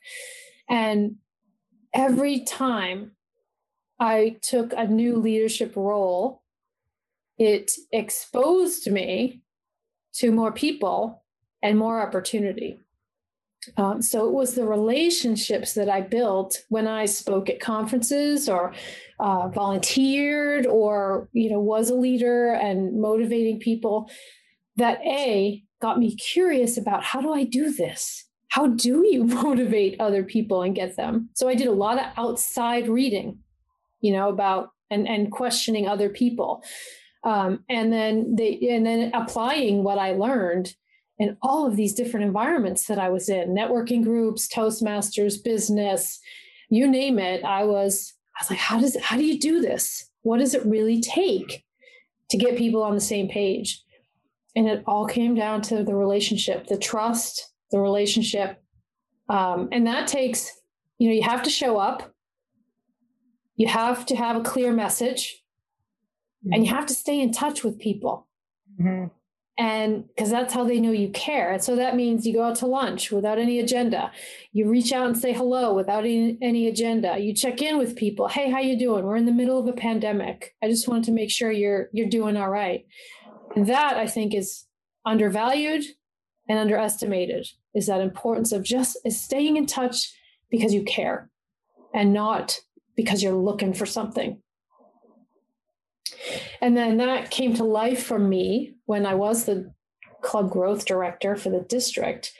[0.68, 1.16] And
[1.94, 3.12] every time
[3.98, 6.42] I took a new leadership role,
[7.38, 9.42] it exposed me
[10.18, 11.22] to more people
[11.62, 12.78] and more opportunity.
[13.76, 18.72] Um, so it was the relationships that I built when I spoke at conferences or
[19.18, 24.08] uh, volunteered or you know was a leader and motivating people
[24.76, 28.26] that a got me curious about how do I do this
[28.56, 31.28] how do you motivate other people and get them?
[31.34, 33.38] So I did a lot of outside reading,
[34.00, 36.64] you know, about and and questioning other people.
[37.24, 40.74] Um, and then they and then applying what I learned
[41.18, 46.20] in all of these different environments that I was in, networking groups, Toastmasters, business,
[46.68, 47.44] you name it.
[47.44, 50.10] I was I was like, how does how do you do this?
[50.22, 51.64] What does it really take
[52.30, 53.82] to get people on the same page?
[54.54, 58.62] And it all came down to the relationship, the trust, the relationship.
[59.28, 60.50] Um, and that takes,
[60.98, 62.12] you know, you have to show up,
[63.56, 65.42] you have to have a clear message,
[66.46, 66.52] mm-hmm.
[66.52, 68.26] and you have to stay in touch with people.
[68.80, 69.06] Mm-hmm.
[69.58, 71.50] And because that's how they know you care.
[71.50, 74.12] And so that means you go out to lunch without any agenda.
[74.52, 77.18] You reach out and say hello without any, any agenda.
[77.18, 78.28] You check in with people.
[78.28, 79.06] Hey, how you doing?
[79.06, 80.54] We're in the middle of a pandemic.
[80.62, 82.86] I just wanted to make sure you're you're doing all right.
[83.54, 84.66] And that I think is
[85.06, 85.84] undervalued
[86.48, 90.12] and underestimated is that importance of just staying in touch
[90.50, 91.30] because you care
[91.94, 92.60] and not
[92.94, 94.42] because you're looking for something.
[96.60, 99.72] And then that came to life for me when I was the
[100.22, 102.32] club growth director for the district.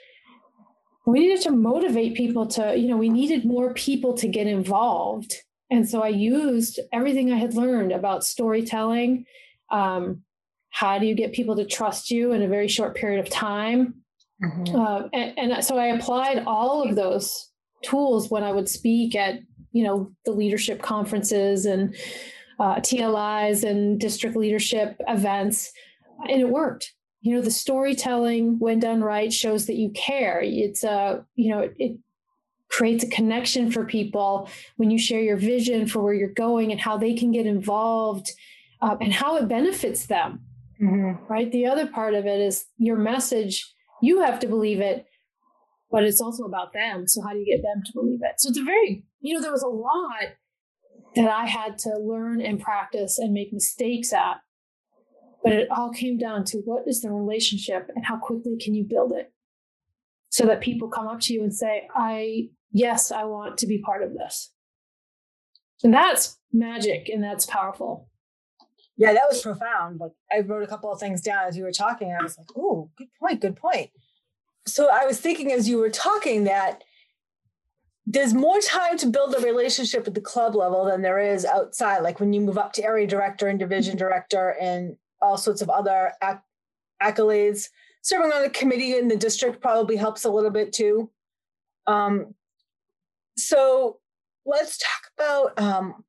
[1.05, 5.35] We needed to motivate people to, you know, we needed more people to get involved.
[5.69, 9.25] And so I used everything I had learned about storytelling,
[9.69, 10.23] um,
[10.69, 13.95] how do you get people to trust you in a very short period of time?
[14.43, 14.75] Mm-hmm.
[14.75, 17.51] Uh, and, and so I applied all of those
[17.83, 19.39] tools when I would speak at,
[19.71, 21.95] you know, the leadership conferences and
[22.59, 25.71] uh, TLIs and district leadership events,
[26.29, 26.93] and it worked.
[27.21, 30.39] You know, the storytelling, when done right, shows that you care.
[30.41, 31.97] It's a, uh, you know, it, it
[32.69, 36.79] creates a connection for people when you share your vision for where you're going and
[36.79, 38.31] how they can get involved
[38.81, 40.41] uh, and how it benefits them
[40.81, 41.31] Mm-hmm.
[41.31, 41.51] Right.
[41.51, 45.05] The other part of it is your message, you have to believe it,
[45.89, 47.07] but it's also about them.
[47.07, 48.39] So, how do you get them to believe it?
[48.39, 50.35] So, it's a very, you know, there was a lot
[51.17, 54.37] that I had to learn and practice and make mistakes at.
[55.43, 58.83] But it all came down to what is the relationship and how quickly can you
[58.83, 59.31] build it
[60.29, 63.79] so that people come up to you and say, I, yes, I want to be
[63.79, 64.51] part of this.
[65.83, 68.09] And that's magic and that's powerful.
[68.97, 69.99] Yeah, that was profound.
[69.99, 72.15] Like I wrote a couple of things down as you were talking.
[72.19, 73.91] I was like, oh, good point, good point.
[74.65, 76.83] So I was thinking as you were talking that
[78.09, 81.99] there's more time to build a relationship at the club level than there is outside.
[81.99, 83.99] Like when you move up to area director and division mm-hmm.
[83.99, 86.43] director and all sorts of other acc-
[87.03, 87.67] accolades.
[88.01, 91.09] Serving on a committee in the district probably helps a little bit too.
[91.85, 92.33] Um,
[93.35, 93.99] so
[94.45, 96.05] let's talk about um,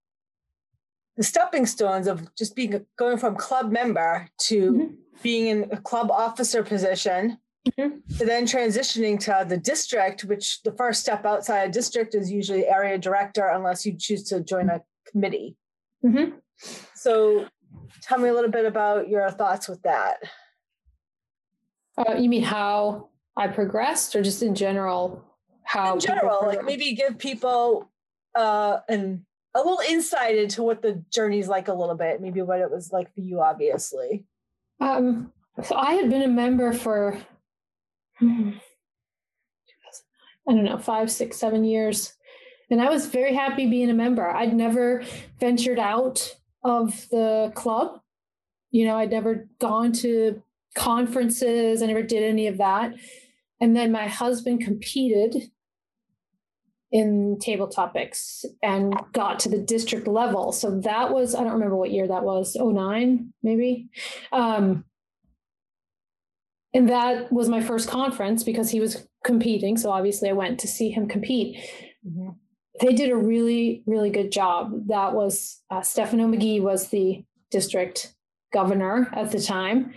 [1.16, 4.94] the stepping stones of just being going from club member to mm-hmm.
[5.22, 7.98] being in a club officer position mm-hmm.
[8.26, 12.98] then transitioning to the district, which the first step outside a district is usually area
[12.98, 15.56] director, unless you choose to join a committee.
[16.04, 16.36] Mm-hmm.
[16.94, 17.46] So
[18.02, 20.18] tell me a little bit about your thoughts with that.
[21.96, 25.24] Uh, you mean how I progressed, or just in general?
[25.64, 27.90] How in general, like maybe give people
[28.34, 32.60] uh, an a little insight into what the journey's like a little bit, maybe what
[32.60, 34.24] it was like for you, obviously.
[34.80, 37.18] Um, so I had been a member for
[38.18, 38.50] hmm,
[40.48, 42.14] I don't know, five, six, seven years.
[42.70, 44.28] And I was very happy being a member.
[44.28, 45.02] I'd never
[45.40, 48.00] ventured out of the club.
[48.70, 50.42] You know, I'd never gone to
[50.74, 52.94] conferences, I never did any of that.
[53.61, 55.50] And then my husband competed
[56.90, 60.52] in table topics and got to the district level.
[60.52, 63.88] So that was, I don't remember what year that was, 09 maybe.
[64.33, 64.85] Um,
[66.74, 69.76] and that was my first conference because he was competing.
[69.76, 71.57] So obviously I went to see him compete.
[72.07, 72.31] Mm-hmm.
[72.81, 74.87] They did a really, really good job.
[74.87, 78.14] That was uh, Stefano McGee was the district
[78.52, 79.94] governor at the time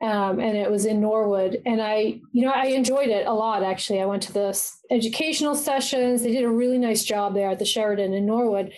[0.00, 1.60] um, and it was in Norwood.
[1.66, 3.62] And I, you know, I enjoyed it a lot.
[3.62, 6.22] Actually, I went to the educational sessions.
[6.22, 8.72] They did a really nice job there at the Sheraton in Norwood.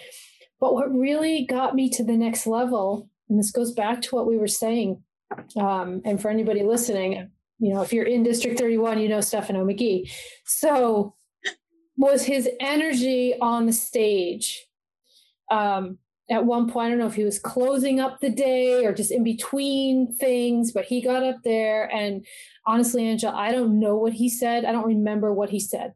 [0.60, 4.26] But what really got me to the next level, and this goes back to what
[4.26, 5.02] we were saying,
[5.56, 9.64] um, and for anybody listening, you know, if you're in District 31, you know Stefano
[9.64, 10.10] McGee.
[10.44, 11.14] So
[11.96, 14.66] was his energy on the stage.
[15.50, 15.98] Um,
[16.30, 19.10] at one point, I don't know if he was closing up the day or just
[19.10, 22.24] in between things, but he got up there and
[22.66, 24.64] honestly, Angela, I don't know what he said.
[24.64, 25.94] I don't remember what he said.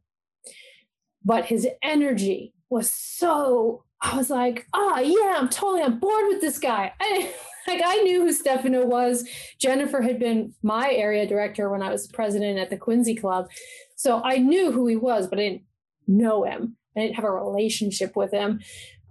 [1.25, 6.41] But his energy was so, I was like, oh, yeah, I'm totally on board with
[6.41, 6.93] this guy.
[7.01, 7.33] I,
[7.67, 9.29] like I knew who Stefano was.
[9.59, 13.49] Jennifer had been my area director when I was president at the Quincy Club.
[13.97, 15.63] So I knew who he was, but I didn't
[16.07, 16.77] know him.
[16.97, 18.61] I didn't have a relationship with him.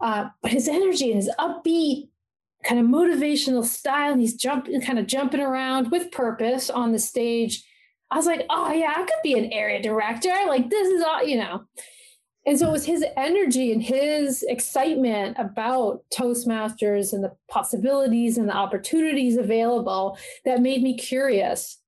[0.02, 2.10] Uh, but his energy and his upbeat
[2.64, 7.00] kind of motivational style, and he's jumping, kind of jumping around with purpose on the
[7.00, 7.64] stage.
[8.10, 10.34] I was like, oh yeah, I could be an area director.
[10.48, 11.64] Like this is all, you know.
[12.46, 18.50] And so it was his energy and his excitement about Toastmasters and the possibilities and
[18.50, 21.80] the opportunities available that made me curious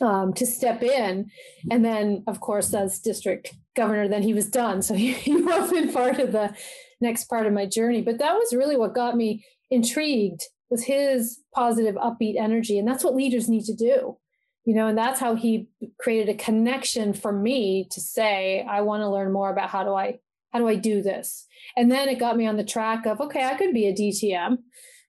[0.00, 1.30] um, to step in.
[1.70, 4.82] And then, of course, as district governor, then he was done.
[4.82, 6.54] So he, he wasn't part of the
[7.00, 8.02] next part of my journey.
[8.02, 12.78] But that was really what got me intrigued was his positive, upbeat energy.
[12.78, 14.16] And that's what leaders need to do.
[14.64, 19.02] You know, and that's how he created a connection for me to say, I want
[19.02, 20.20] to learn more about how do I
[20.52, 21.46] how do I do this?
[21.76, 24.58] And then it got me on the track of, okay, I could be a DTM.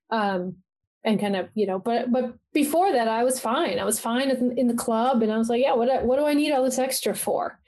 [0.10, 0.56] Um,
[1.04, 3.78] and kind of, you know, but but before that I was fine.
[3.78, 6.34] I was fine in, the club and I was like, yeah, what what do I
[6.34, 7.60] need all this extra for?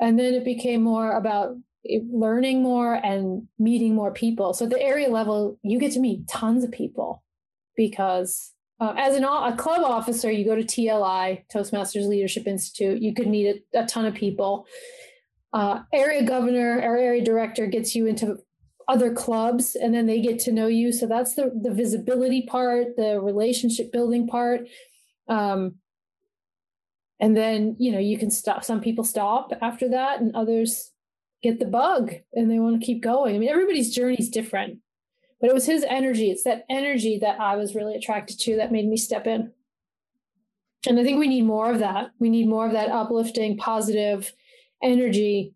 [0.00, 4.54] And then it became more about learning more and meeting more people.
[4.54, 7.22] So the area level, you get to meet tons of people
[7.76, 8.52] because
[8.82, 13.00] uh, as an a club officer, you go to TLI, Toastmasters Leadership Institute.
[13.00, 14.66] You could meet a, a ton of people.
[15.52, 18.38] Uh, area governor or area director gets you into
[18.88, 20.90] other clubs, and then they get to know you.
[20.90, 24.62] So that's the the visibility part, the relationship building part.
[25.28, 25.76] Um,
[27.20, 28.64] and then you know you can stop.
[28.64, 30.90] Some people stop after that, and others
[31.40, 33.34] get the bug and they want to keep going.
[33.34, 34.78] I mean, everybody's journey is different,
[35.42, 36.30] but it was his energy.
[36.30, 39.50] It's that energy that I was really attracted to that made me step in.
[40.86, 42.12] And I think we need more of that.
[42.20, 44.32] We need more of that uplifting, positive
[44.84, 45.52] energy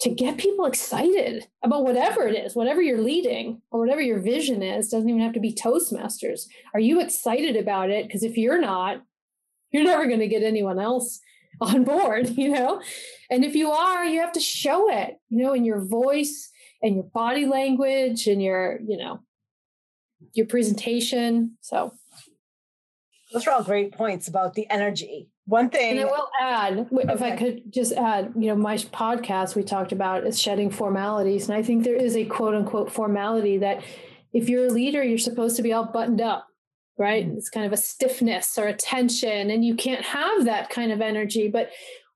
[0.00, 4.64] to get people excited about whatever it is, whatever you're leading or whatever your vision
[4.64, 4.88] is.
[4.88, 6.46] Doesn't even have to be Toastmasters.
[6.74, 8.08] Are you excited about it?
[8.08, 9.04] Because if you're not,
[9.70, 11.20] you're never going to get anyone else
[11.60, 12.82] on board, you know?
[13.30, 16.50] And if you are, you have to show it, you know, in your voice
[16.82, 19.20] and your body language and your, you know,
[20.32, 21.56] your presentation.
[21.60, 21.92] So
[23.32, 25.28] those are all great points about the energy.
[25.46, 27.12] One thing and I will add, okay.
[27.12, 31.48] if I could just add, you know, my podcast we talked about is shedding formalities.
[31.48, 33.82] And I think there is a quote unquote formality that
[34.32, 36.46] if you're a leader, you're supposed to be all buttoned up
[37.00, 37.26] right?
[37.26, 37.38] Mm-hmm.
[37.38, 41.00] It's kind of a stiffness or a tension, and you can't have that kind of
[41.00, 41.48] energy.
[41.48, 41.70] But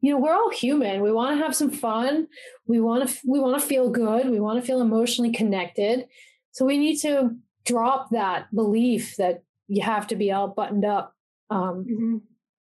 [0.05, 1.01] you know, we're all human.
[1.01, 2.29] We want to have some fun.
[2.67, 4.29] We want to we want to feel good.
[4.29, 6.07] We want to feel emotionally connected.
[6.53, 7.35] So we need to
[7.65, 11.15] drop that belief that you have to be all buttoned up.
[11.49, 12.17] Um, mm-hmm.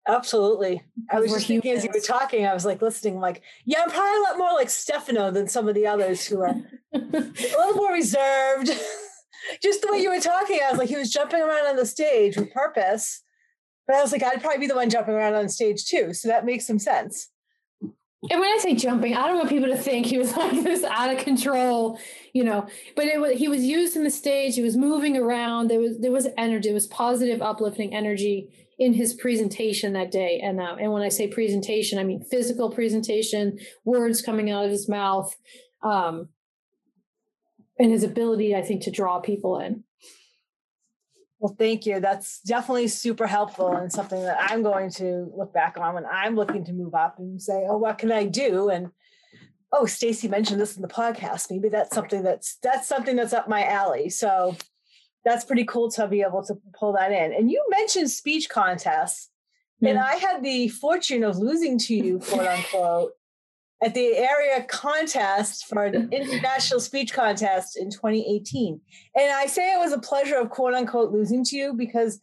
[0.09, 0.83] Absolutely.
[1.11, 3.91] I was just thinking as you were talking, I was like listening, like, yeah, I'm
[3.91, 6.55] probably a lot more like Stefano than some of the others who are
[6.95, 8.69] a little more reserved.
[9.63, 11.85] just the way you were talking, I was like, he was jumping around on the
[11.85, 13.25] stage with purpose.
[13.87, 16.13] But I was like, I'd probably be the one jumping around on stage too.
[16.13, 17.29] So that makes some sense.
[18.31, 20.83] And when I say jumping, I don't want people to think he was like this
[20.85, 21.99] out of control,
[22.33, 22.67] you know.
[22.97, 24.57] But it was he was using the stage.
[24.57, 25.69] He was moving around.
[25.69, 26.69] There was there was energy.
[26.69, 30.41] There was positive, uplifting energy in his presentation that day.
[30.43, 34.71] And uh, and when I say presentation, I mean physical presentation, words coming out of
[34.71, 35.35] his mouth,
[35.83, 36.29] um,
[37.79, 39.85] and his ability, I think, to draw people in.
[41.39, 42.01] Well, thank you.
[42.01, 46.35] That's definitely super helpful and something that I'm going to look back on when I'm
[46.35, 48.91] looking to move up and say, "Oh, what can I do?" And
[49.73, 51.51] oh, Stacey mentioned this in the podcast.
[51.51, 54.09] Maybe that's something that's that's something that's up my alley.
[54.09, 54.57] So
[55.25, 57.35] that's pretty cool to be able to pull that in.
[57.35, 59.29] And you mentioned speech contests,
[59.83, 59.89] mm-hmm.
[59.89, 63.13] and I had the fortune of losing to you, quote unquote,
[63.83, 68.81] at the area contest for an international speech contest in 2018.
[69.15, 72.21] And I say it was a pleasure of quote unquote losing to you because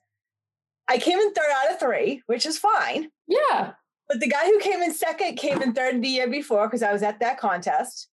[0.88, 3.10] I came in third out of three, which is fine.
[3.28, 3.74] Yeah.
[4.10, 6.92] But the guy who came in second came in third the year before because I
[6.92, 8.10] was at that contest.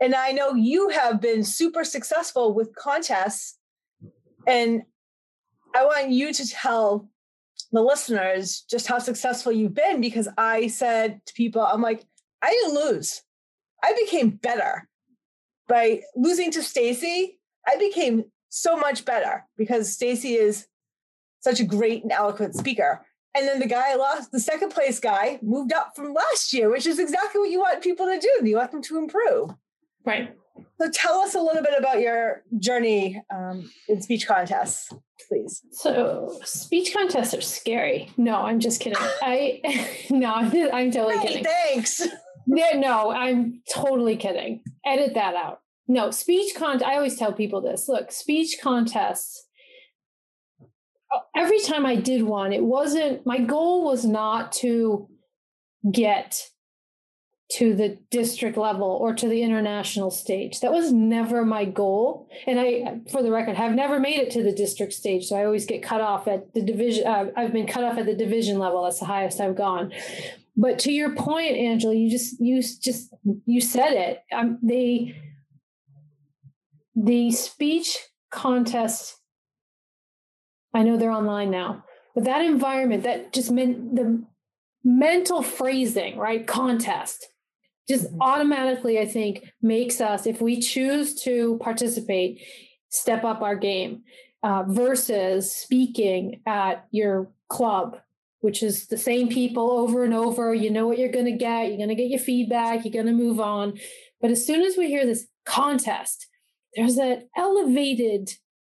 [0.00, 3.58] And I know you have been super successful with contests
[4.46, 4.82] and
[5.74, 7.08] I want you to tell
[7.72, 12.04] the listeners just how successful you've been because I said to people, I'm like,
[12.42, 13.22] I didn't lose.
[13.82, 14.88] I became better.
[15.68, 20.66] By losing to Stacey, I became so much better because Stacey is
[21.40, 23.04] such a great and eloquent speaker.
[23.34, 26.68] And then the guy I lost, the second place guy, moved up from last year,
[26.68, 28.48] which is exactly what you want people to do.
[28.48, 29.50] You want them to improve.
[30.04, 30.34] Right.
[30.80, 34.92] So tell us a little bit about your journey um, in speech contests,
[35.28, 35.62] please.
[35.70, 38.10] So speech contests are scary.
[38.16, 38.98] No, I'm just kidding.
[39.22, 39.60] I
[40.10, 41.44] no, I'm, I'm totally hey, kidding.
[41.44, 42.02] Thanks.
[42.52, 44.62] Yeah, no, I'm totally kidding.
[44.84, 45.60] Edit that out.
[45.86, 46.88] No, speech contest.
[46.88, 47.88] I always tell people this.
[47.88, 49.46] Look, speech contests.
[51.36, 53.26] Every time I did one, it wasn't.
[53.26, 55.08] My goal was not to
[55.90, 56.50] get
[57.52, 60.60] to the district level or to the international stage.
[60.60, 62.28] That was never my goal.
[62.46, 65.26] And I, for the record, have never made it to the district stage.
[65.26, 67.06] So I always get cut off at the division.
[67.06, 68.84] Uh, I've been cut off at the division level.
[68.84, 69.92] That's the highest I've gone.
[70.56, 73.14] But to your point, Angela, you just you just
[73.46, 74.22] you said it.
[74.32, 75.14] Um, the
[76.94, 77.96] the speech
[78.30, 79.16] contest.
[80.72, 81.84] I know they're online now,
[82.14, 84.24] but that environment that just meant the
[84.84, 86.46] mental phrasing, right?
[86.46, 87.26] Contest
[87.90, 88.22] just mm-hmm.
[88.22, 92.40] automatically, I think, makes us, if we choose to participate,
[92.88, 94.04] step up our game
[94.44, 97.98] uh, versus speaking at your club,
[98.40, 100.54] which is the same people over and over.
[100.54, 101.68] You know what you're going to get.
[101.68, 102.84] You're going to get your feedback.
[102.84, 103.78] You're going to move on.
[104.20, 106.26] But as soon as we hear this contest,
[106.74, 108.30] there's that elevated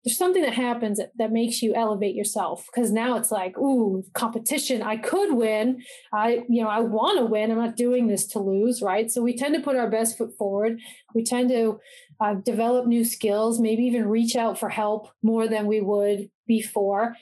[0.03, 4.03] there's something that happens that, that makes you elevate yourself because now it's like ooh
[4.13, 8.25] competition i could win i you know i want to win i'm not doing this
[8.27, 10.79] to lose right so we tend to put our best foot forward
[11.13, 11.79] we tend to
[12.19, 17.15] uh, develop new skills maybe even reach out for help more than we would before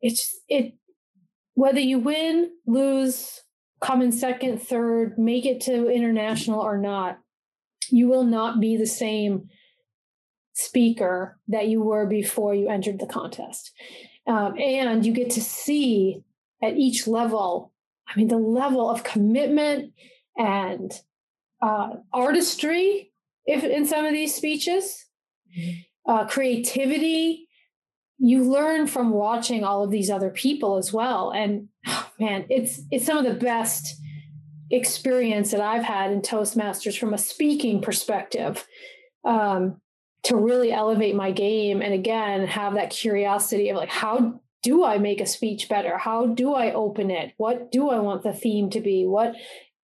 [0.00, 0.74] it's it
[1.54, 3.40] whether you win lose
[3.80, 7.18] come in second third make it to international or not
[7.90, 9.48] you will not be the same
[10.54, 13.72] speaker that you were before you entered the contest.
[14.26, 16.22] Um, and you get to see
[16.62, 17.72] at each level,
[18.08, 19.92] I mean, the level of commitment
[20.36, 20.92] and
[21.60, 23.12] uh, artistry
[23.46, 25.04] if in some of these speeches,
[25.56, 26.10] mm-hmm.
[26.10, 27.46] uh, creativity.
[28.24, 32.80] You learn from watching all of these other people as well, and oh, man, it's
[32.90, 34.00] it's some of the best
[34.70, 38.66] experience that I've had in Toastmasters from a speaking perspective.
[39.24, 39.80] Um,
[40.24, 44.96] to really elevate my game and again have that curiosity of like how do I
[44.96, 45.98] make a speech better?
[45.98, 47.34] How do I open it?
[47.36, 49.04] What do I want the theme to be?
[49.06, 49.34] What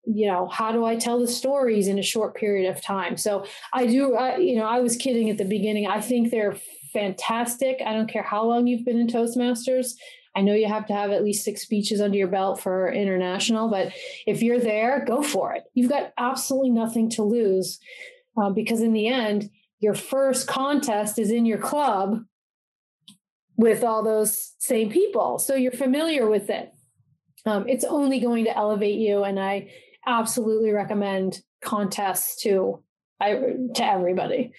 [0.04, 3.16] you know, how do I tell the stories in a short period of time?
[3.16, 5.86] So I do, I, you know, I was kidding at the beginning.
[5.86, 6.56] I think they're
[6.92, 7.80] fantastic.
[7.84, 9.92] I don't care how long you've been in Toastmasters.
[10.34, 13.68] I know you have to have at least six speeches under your belt for international,
[13.68, 13.92] but
[14.26, 15.64] if you're there, go for it.
[15.74, 17.78] You've got absolutely nothing to lose
[18.40, 22.24] uh, because in the end, your first contest is in your club
[23.56, 25.38] with all those same people.
[25.38, 26.72] So you're familiar with it.
[27.46, 29.24] um, it's only going to elevate you.
[29.24, 29.70] And I
[30.06, 32.82] absolutely recommend contests to
[33.20, 33.34] I,
[33.74, 34.52] to everybody.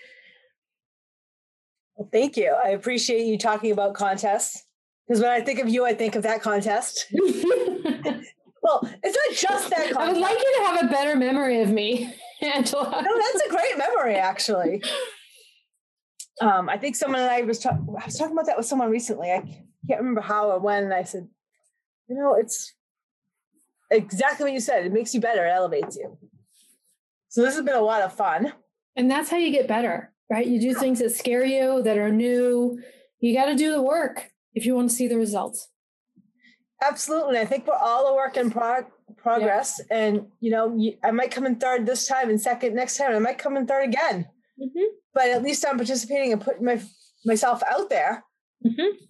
[1.96, 2.56] Well, thank you.
[2.64, 4.66] I appreciate you talking about contests
[5.08, 7.08] because when I think of you, I think of that contest.
[7.12, 10.00] well, it's not just that contest.
[10.00, 13.02] I would like you to have a better memory of me, Angela.
[13.04, 14.84] No, that's a great memory, actually.
[16.40, 18.90] Um, I think someone and I was, ta- I was talking about that with someone
[18.90, 19.32] recently.
[19.32, 19.42] I
[19.88, 20.86] can't remember how or when.
[20.86, 21.28] And I said,
[22.08, 22.74] you know, it's
[23.92, 24.86] exactly what you said.
[24.86, 25.46] It makes you better.
[25.46, 26.18] It elevates you.
[27.30, 28.54] So this has been a lot of fun.
[28.96, 30.46] And that's how you get better, right?
[30.46, 32.82] You do things that scare you, that are new.
[33.20, 35.70] You got to do the work if you want to see the results.
[36.82, 37.38] Absolutely.
[37.40, 39.80] I think we're all a work in prog- progress.
[39.90, 39.98] Yeah.
[39.98, 43.14] And, you know, I might come in third this time and second next time.
[43.14, 44.28] I might come in third again.
[44.60, 44.96] Mm-hmm.
[45.14, 46.82] But at least I'm participating and putting my,
[47.24, 48.26] myself out there.
[48.66, 49.06] Mm-hmm.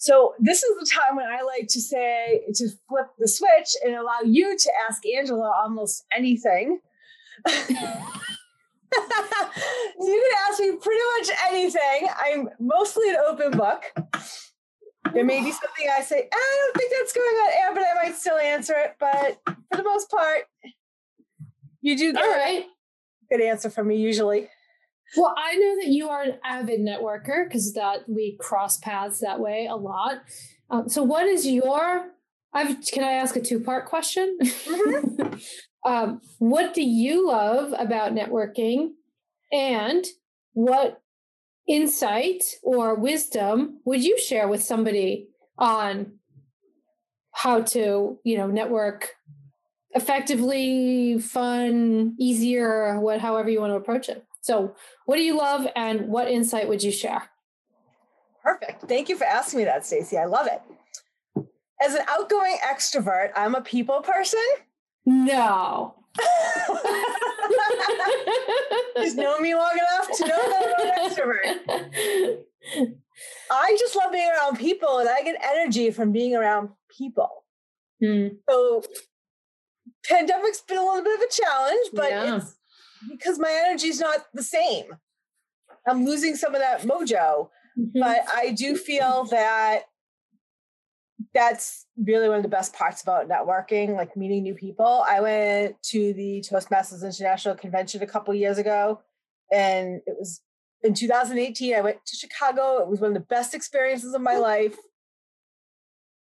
[0.00, 3.94] So this is the time when I like to say to flip the switch and
[3.94, 6.80] allow you to ask Angela almost anything.
[7.46, 7.92] you can
[10.48, 12.08] ask me pretty much anything.
[12.18, 13.82] I'm mostly an open book.
[15.12, 18.02] There may be something I say, I don't think that's going on air, but I
[18.02, 18.96] might still answer it.
[18.98, 20.44] But for the most part,
[21.82, 22.64] you do get All right.
[23.30, 24.48] good answer from me usually.
[25.16, 29.40] Well, I know that you are an avid networker because that we cross paths that
[29.40, 30.22] way a lot.
[30.70, 32.12] Um, so, what is your?
[32.52, 34.38] I've can I ask a two part question?
[34.42, 35.34] Mm-hmm.
[35.90, 38.90] um, what do you love about networking,
[39.52, 40.04] and
[40.52, 41.02] what
[41.66, 46.12] insight or wisdom would you share with somebody on
[47.32, 49.14] how to, you know, network
[49.92, 54.24] effectively, fun, easier, what however you want to approach it?
[54.40, 54.74] So,
[55.04, 57.24] what do you love and what insight would you share?
[58.42, 58.88] Perfect.
[58.88, 60.16] Thank you for asking me that, Stacey.
[60.16, 60.62] I love it.
[61.82, 64.40] As an outgoing extrovert, I'm a people person.
[65.06, 65.94] No.
[68.96, 72.38] Just know me long enough to know that I'm an extrovert.
[73.50, 77.44] I just love being around people and I get energy from being around people.
[78.02, 78.28] Hmm.
[78.48, 78.82] So
[80.08, 82.36] pandemic's been a little bit of a challenge, but yeah.
[82.36, 82.56] it's
[83.08, 84.86] because my energy is not the same.
[85.86, 87.48] I'm losing some of that mojo.
[87.78, 88.00] Mm-hmm.
[88.00, 89.82] But I do feel that
[91.34, 95.04] that's really one of the best parts about networking, like meeting new people.
[95.08, 99.00] I went to the Toastmasters International Convention a couple years ago,
[99.52, 100.40] and it was
[100.82, 101.74] in 2018.
[101.74, 102.78] I went to Chicago.
[102.78, 104.76] It was one of the best experiences of my life.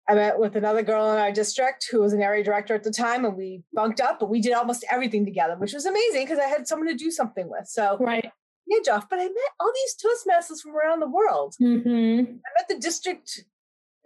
[0.09, 2.90] I met with another girl in our district who was an area director at the
[2.90, 6.40] time, and we bunked up and we did almost everything together, which was amazing because
[6.40, 7.68] I had someone to do something with.
[7.68, 8.30] So, right.
[8.66, 11.55] Yeah, Jeff, but I met all these Toastmasters from around the world.
[11.61, 12.20] Mm-hmm.
[12.20, 13.44] I met the district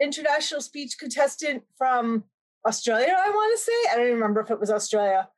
[0.01, 2.24] international speech contestant from
[2.66, 3.90] Australia, I want to say.
[3.90, 5.28] I don't even remember if it was Australia.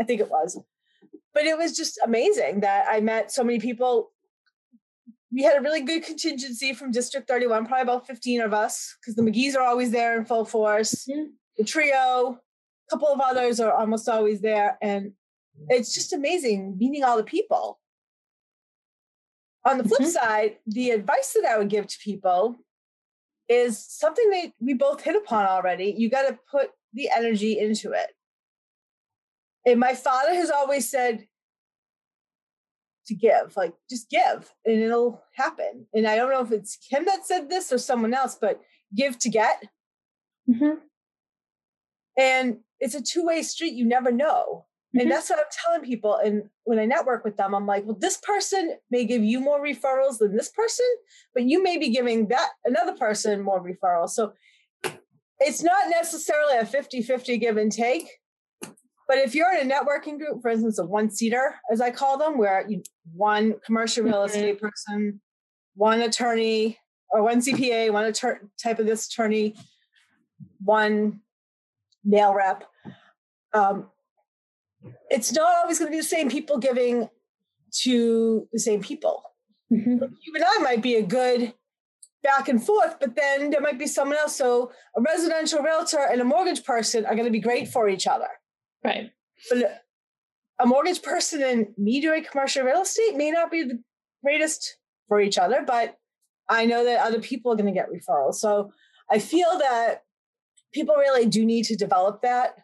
[0.00, 0.60] I think it was.
[1.34, 4.10] But it was just amazing that I met so many people
[5.30, 9.14] we had a really good contingency from District 31, probably about 15 of us, because
[9.14, 11.06] the McGee's are always there in full force.
[11.10, 11.30] Mm-hmm.
[11.58, 14.78] The trio, a couple of others are almost always there.
[14.80, 15.12] And
[15.68, 17.78] it's just amazing meeting all the people.
[19.66, 20.10] On the flip mm-hmm.
[20.10, 22.56] side, the advice that I would give to people
[23.48, 25.94] is something that we both hit upon already.
[25.96, 28.10] You got to put the energy into it.
[29.66, 31.26] And my father has always said,
[33.08, 33.56] to give.
[33.56, 35.86] Like just give and it'll happen.
[35.92, 38.60] And I don't know if it's him that said this or someone else, but
[38.94, 39.64] give to get.
[40.48, 40.78] Mm-hmm.
[42.18, 43.74] And it's a two way street.
[43.74, 44.66] You never know.
[44.94, 45.00] Mm-hmm.
[45.00, 46.16] And that's what I'm telling people.
[46.16, 49.62] And when I network with them, I'm like, well, this person may give you more
[49.62, 50.86] referrals than this person,
[51.34, 54.10] but you may be giving that another person more referrals.
[54.10, 54.32] So
[55.40, 58.08] it's not necessarily a 50 50 give and take.
[59.08, 62.18] But if you're in a networking group, for instance, a one seater, as I call
[62.18, 62.82] them, where you,
[63.14, 64.26] one commercial real mm-hmm.
[64.26, 65.20] estate person,
[65.74, 66.78] one attorney,
[67.10, 69.56] or one CPA, one attor- type of this attorney,
[70.62, 71.20] one
[72.04, 72.64] nail rep,
[73.54, 73.86] um,
[75.08, 77.08] it's not always going to be the same people giving
[77.80, 79.22] to the same people.
[79.72, 80.02] Mm-hmm.
[80.02, 81.54] You and I might be a good
[82.22, 84.36] back and forth, but then there might be someone else.
[84.36, 88.06] So a residential realtor and a mortgage person are going to be great for each
[88.06, 88.28] other.
[88.84, 89.10] Right.
[89.50, 89.82] But
[90.58, 93.82] a mortgage person and me doing commercial real estate may not be the
[94.24, 94.76] greatest
[95.06, 95.96] for each other, but
[96.48, 98.36] I know that other people are going to get referrals.
[98.36, 98.72] So
[99.10, 100.02] I feel that
[100.72, 102.54] people really do need to develop that.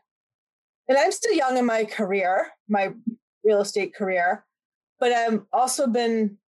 [0.88, 2.92] And I'm still young in my career, my
[3.44, 4.44] real estate career,
[4.98, 6.38] but I've also been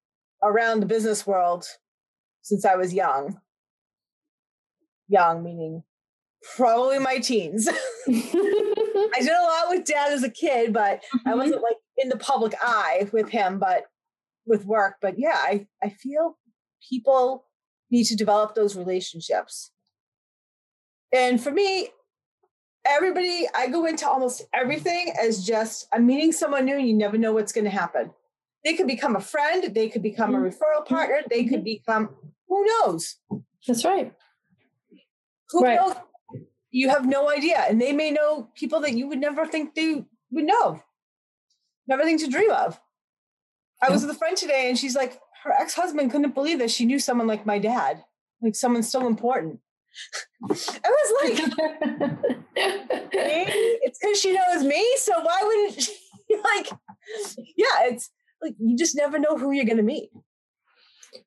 [0.43, 1.67] around the business world
[2.43, 3.41] since I was young.
[5.09, 5.83] Young meaning
[6.57, 7.69] probably my teens.
[8.97, 11.29] I did a lot with dad as a kid, but mm-hmm.
[11.29, 13.85] I wasn't like in the public eye with him, but
[14.47, 14.97] with work.
[15.01, 16.39] But yeah, I, I feel
[16.89, 17.45] people
[17.91, 19.71] need to develop those relationships.
[21.13, 21.89] And for me,
[22.87, 27.19] everybody, I go into almost everything as just I'm meeting someone new and you never
[27.19, 28.11] know what's going to happen.
[28.65, 30.47] They could become a friend, they could become a mm-hmm.
[30.47, 31.65] referral partner, they could mm-hmm.
[31.65, 32.11] become
[32.49, 33.17] who knows.
[33.67, 34.13] That's right.
[35.51, 35.77] Who right.
[35.77, 35.95] knows?
[36.71, 37.65] You have no idea.
[37.69, 40.83] And they may know people that you would never think they would know.
[41.87, 42.81] Never think to dream of.
[43.83, 46.85] I was with a friend today and she's like, her ex-husband couldn't believe that she
[46.85, 48.03] knew someone like my dad,
[48.41, 49.61] like someone so important.
[50.45, 51.39] I was like,
[52.57, 54.85] it's because she knows me.
[54.99, 55.93] So why wouldn't she
[56.45, 56.71] like,
[57.57, 58.11] yeah, it's
[58.43, 60.11] like you just never know who you're going to meet.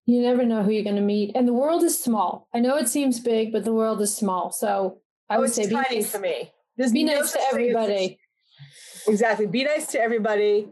[0.05, 1.35] You never know who you're going to meet.
[1.35, 2.47] And the world is small.
[2.53, 4.51] I know it seems big, but the world is small.
[4.51, 4.99] So
[5.29, 6.51] I oh, would say be nice for me.
[6.77, 8.19] There's be no nice to everybody.
[9.07, 9.47] Exactly.
[9.47, 10.69] Be nice to everybody.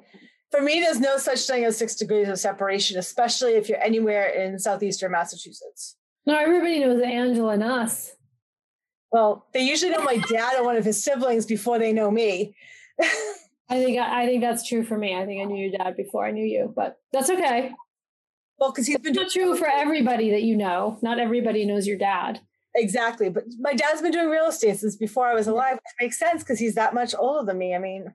[0.51, 4.27] For me, there's no such thing as six degrees of separation, especially if you're anywhere
[4.29, 5.97] in southeastern Massachusetts.
[6.25, 8.13] No, everybody knows Angela and us.
[9.11, 12.55] Well, they usually know my dad or one of his siblings before they know me.
[13.69, 15.15] I think I think that's true for me.
[15.15, 17.73] I think I knew your dad before I knew you, but that's okay.
[18.59, 20.97] Well, because he's been not true for everybody that you know.
[21.01, 22.39] Not everybody knows your dad.
[22.77, 26.19] Exactly, but my dad's been doing real estate since before I was alive, which makes
[26.19, 27.73] sense because he's that much older than me.
[27.73, 28.13] I mean,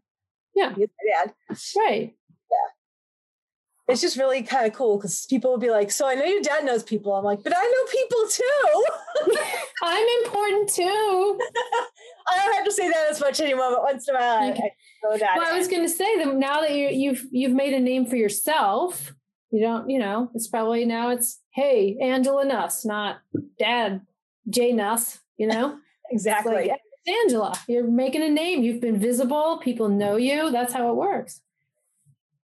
[0.55, 1.35] yeah, he's my dad,
[1.77, 2.15] right?
[2.51, 3.93] Yeah.
[3.93, 6.43] It's just really kind of cool because people will be like, "So I know your
[6.43, 9.37] dad knows people." I'm like, "But I know people too.
[9.83, 11.41] I'm important too."
[12.29, 14.73] I don't have to say that as much anymore, but once in a while, okay.
[15.11, 17.73] I, I Well, I was going to say that now that you, you've you've made
[17.73, 19.13] a name for yourself,
[19.51, 23.19] you don't, you know, it's probably now it's hey Angela Nuss, not
[23.59, 24.03] Dad
[24.49, 25.21] Jay Nuss.
[25.37, 25.79] You know,
[26.11, 26.69] exactly.
[26.69, 28.63] Like, Angela, you're making a name.
[28.63, 29.59] You've been visible.
[29.59, 30.51] People know you.
[30.51, 31.41] That's how it works.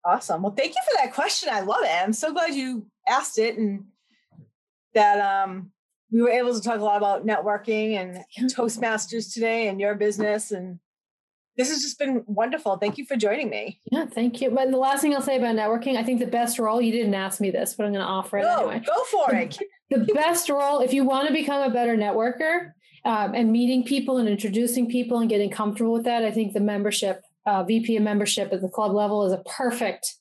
[0.04, 0.42] Awesome.
[0.42, 1.50] Well, thank you for that question.
[1.52, 1.92] I love it.
[1.92, 3.86] I'm so glad you asked it and
[4.94, 5.72] that um,
[6.12, 10.52] we were able to talk a lot about networking and Toastmasters today and your business.
[10.52, 10.80] And
[11.58, 12.78] this has just been wonderful.
[12.78, 13.82] Thank you for joining me.
[13.92, 14.50] Yeah, thank you.
[14.50, 17.14] But the last thing I'll say about networking, I think the best role, you didn't
[17.14, 18.82] ask me this, but I'm going to offer it anyway.
[18.86, 19.60] Go for it.
[19.90, 22.72] The best role, if you want to become a better networker
[23.06, 26.60] um, and meeting people and introducing people and getting comfortable with that, I think the
[26.60, 30.16] membership uh, VP of membership at the club level is a perfect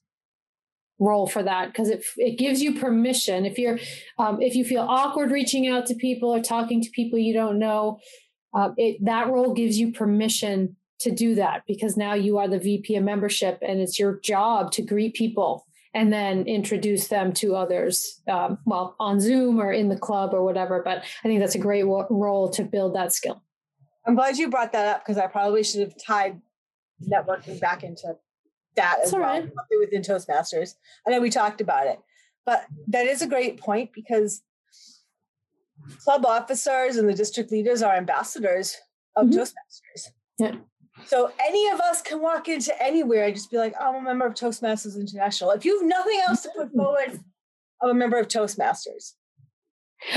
[0.99, 3.45] role for that because it it gives you permission.
[3.45, 3.79] If you're
[4.19, 7.59] um, if you feel awkward reaching out to people or talking to people you don't
[7.59, 7.99] know
[8.55, 12.59] uh, it that role gives you permission to do that because now you are the
[12.59, 15.66] VP of membership and it's your job to greet people
[15.97, 20.45] and then introduce them to others um, well on Zoom or in the club or
[20.45, 23.43] whatever but I think that's a great wo- role to build that skill.
[24.07, 26.41] I'm glad you brought that up because I probably should have tied
[27.03, 28.17] networking back into
[28.77, 29.51] that That's as well right.
[29.81, 30.75] within Toastmasters.
[31.07, 31.99] I know we talked about it,
[32.45, 34.43] but that is a great point because
[36.05, 38.77] club officers and the district leaders are ambassadors
[39.17, 39.41] of mm-hmm.
[39.41, 40.11] Toastmasters.
[40.39, 40.57] Yeah.
[41.05, 44.03] So any of us can walk into anywhere and just be like, oh, I'm a
[44.03, 45.51] member of Toastmasters International.
[45.51, 46.79] If you have nothing else to put mm-hmm.
[46.79, 47.21] forward,
[47.83, 49.13] I'm a member of Toastmasters.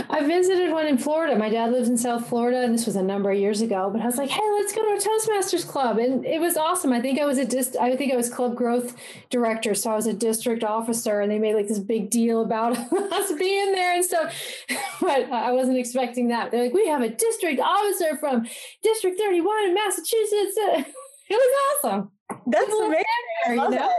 [0.10, 1.38] I visited one in Florida.
[1.38, 3.90] My dad lives in South Florida, and this was a number of years ago.
[3.92, 6.92] But I was like, "Hey, let's go to a Toastmasters club," and it was awesome.
[6.94, 8.96] I think I was a dist- I think I was club growth
[9.30, 12.78] director, so I was a district officer, and they made like this big deal about
[13.14, 14.36] us being there and stuff.
[15.02, 16.52] but I wasn't expecting that.
[16.52, 18.48] They're like, "We have a district officer from
[18.84, 20.58] District Thirty One in Massachusetts."
[21.32, 22.12] It was awesome.
[22.48, 23.04] That's amazing.
[23.46, 23.94] There, you know?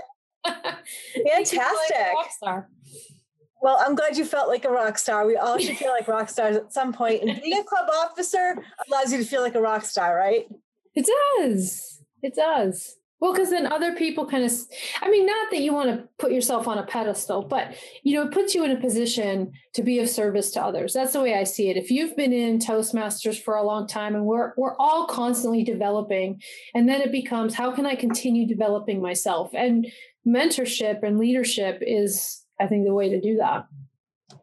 [1.36, 2.12] Fantastic.
[3.62, 5.26] Well, I'm glad you felt like a rock star.
[5.26, 7.22] We all should feel like rock stars at some point.
[7.22, 8.56] And being a club officer
[8.88, 10.46] allows you to feel like a rock star, right?
[10.94, 11.06] It
[11.38, 12.02] does.
[12.22, 12.96] It does.
[13.20, 14.52] Well, because then other people kind of,
[15.02, 18.26] I mean, not that you want to put yourself on a pedestal, but you know,
[18.26, 20.94] it puts you in a position to be of service to others.
[20.94, 21.76] That's the way I see it.
[21.76, 26.40] If you've been in Toastmasters for a long time and we're we're all constantly developing,
[26.74, 29.50] and then it becomes how can I continue developing myself?
[29.54, 29.86] And
[30.26, 33.66] mentorship and leadership is I think the way to do that.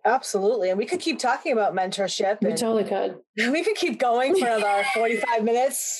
[0.04, 0.70] Absolutely.
[0.70, 2.42] And we could keep talking about mentorship.
[2.42, 3.18] We totally could.
[3.52, 6.00] We could keep going for another 45 minutes.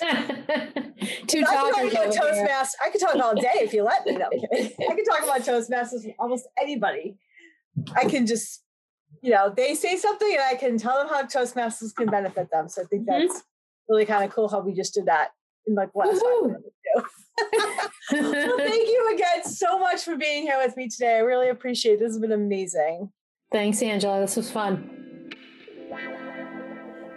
[1.28, 1.44] Two.
[1.48, 2.70] I could, Toastmasters.
[2.84, 4.18] I could talk all day if you let me.
[4.18, 7.18] No, I could talk about Toastmasters with almost anybody.
[7.96, 8.64] I can just,
[9.22, 12.70] you know, they say something and I can tell them how Toastmasters can benefit them.
[12.70, 13.22] So I think mm-hmm.
[13.22, 13.94] that's mm-hmm.
[13.94, 15.30] really kind of cool how we just did that
[15.68, 16.22] in like last
[18.12, 21.18] well, thank you again so much for being here with me today.
[21.18, 22.00] I really appreciate it.
[22.00, 23.12] This has been amazing.
[23.52, 24.22] Thanks, Angela.
[24.22, 24.94] This was fun.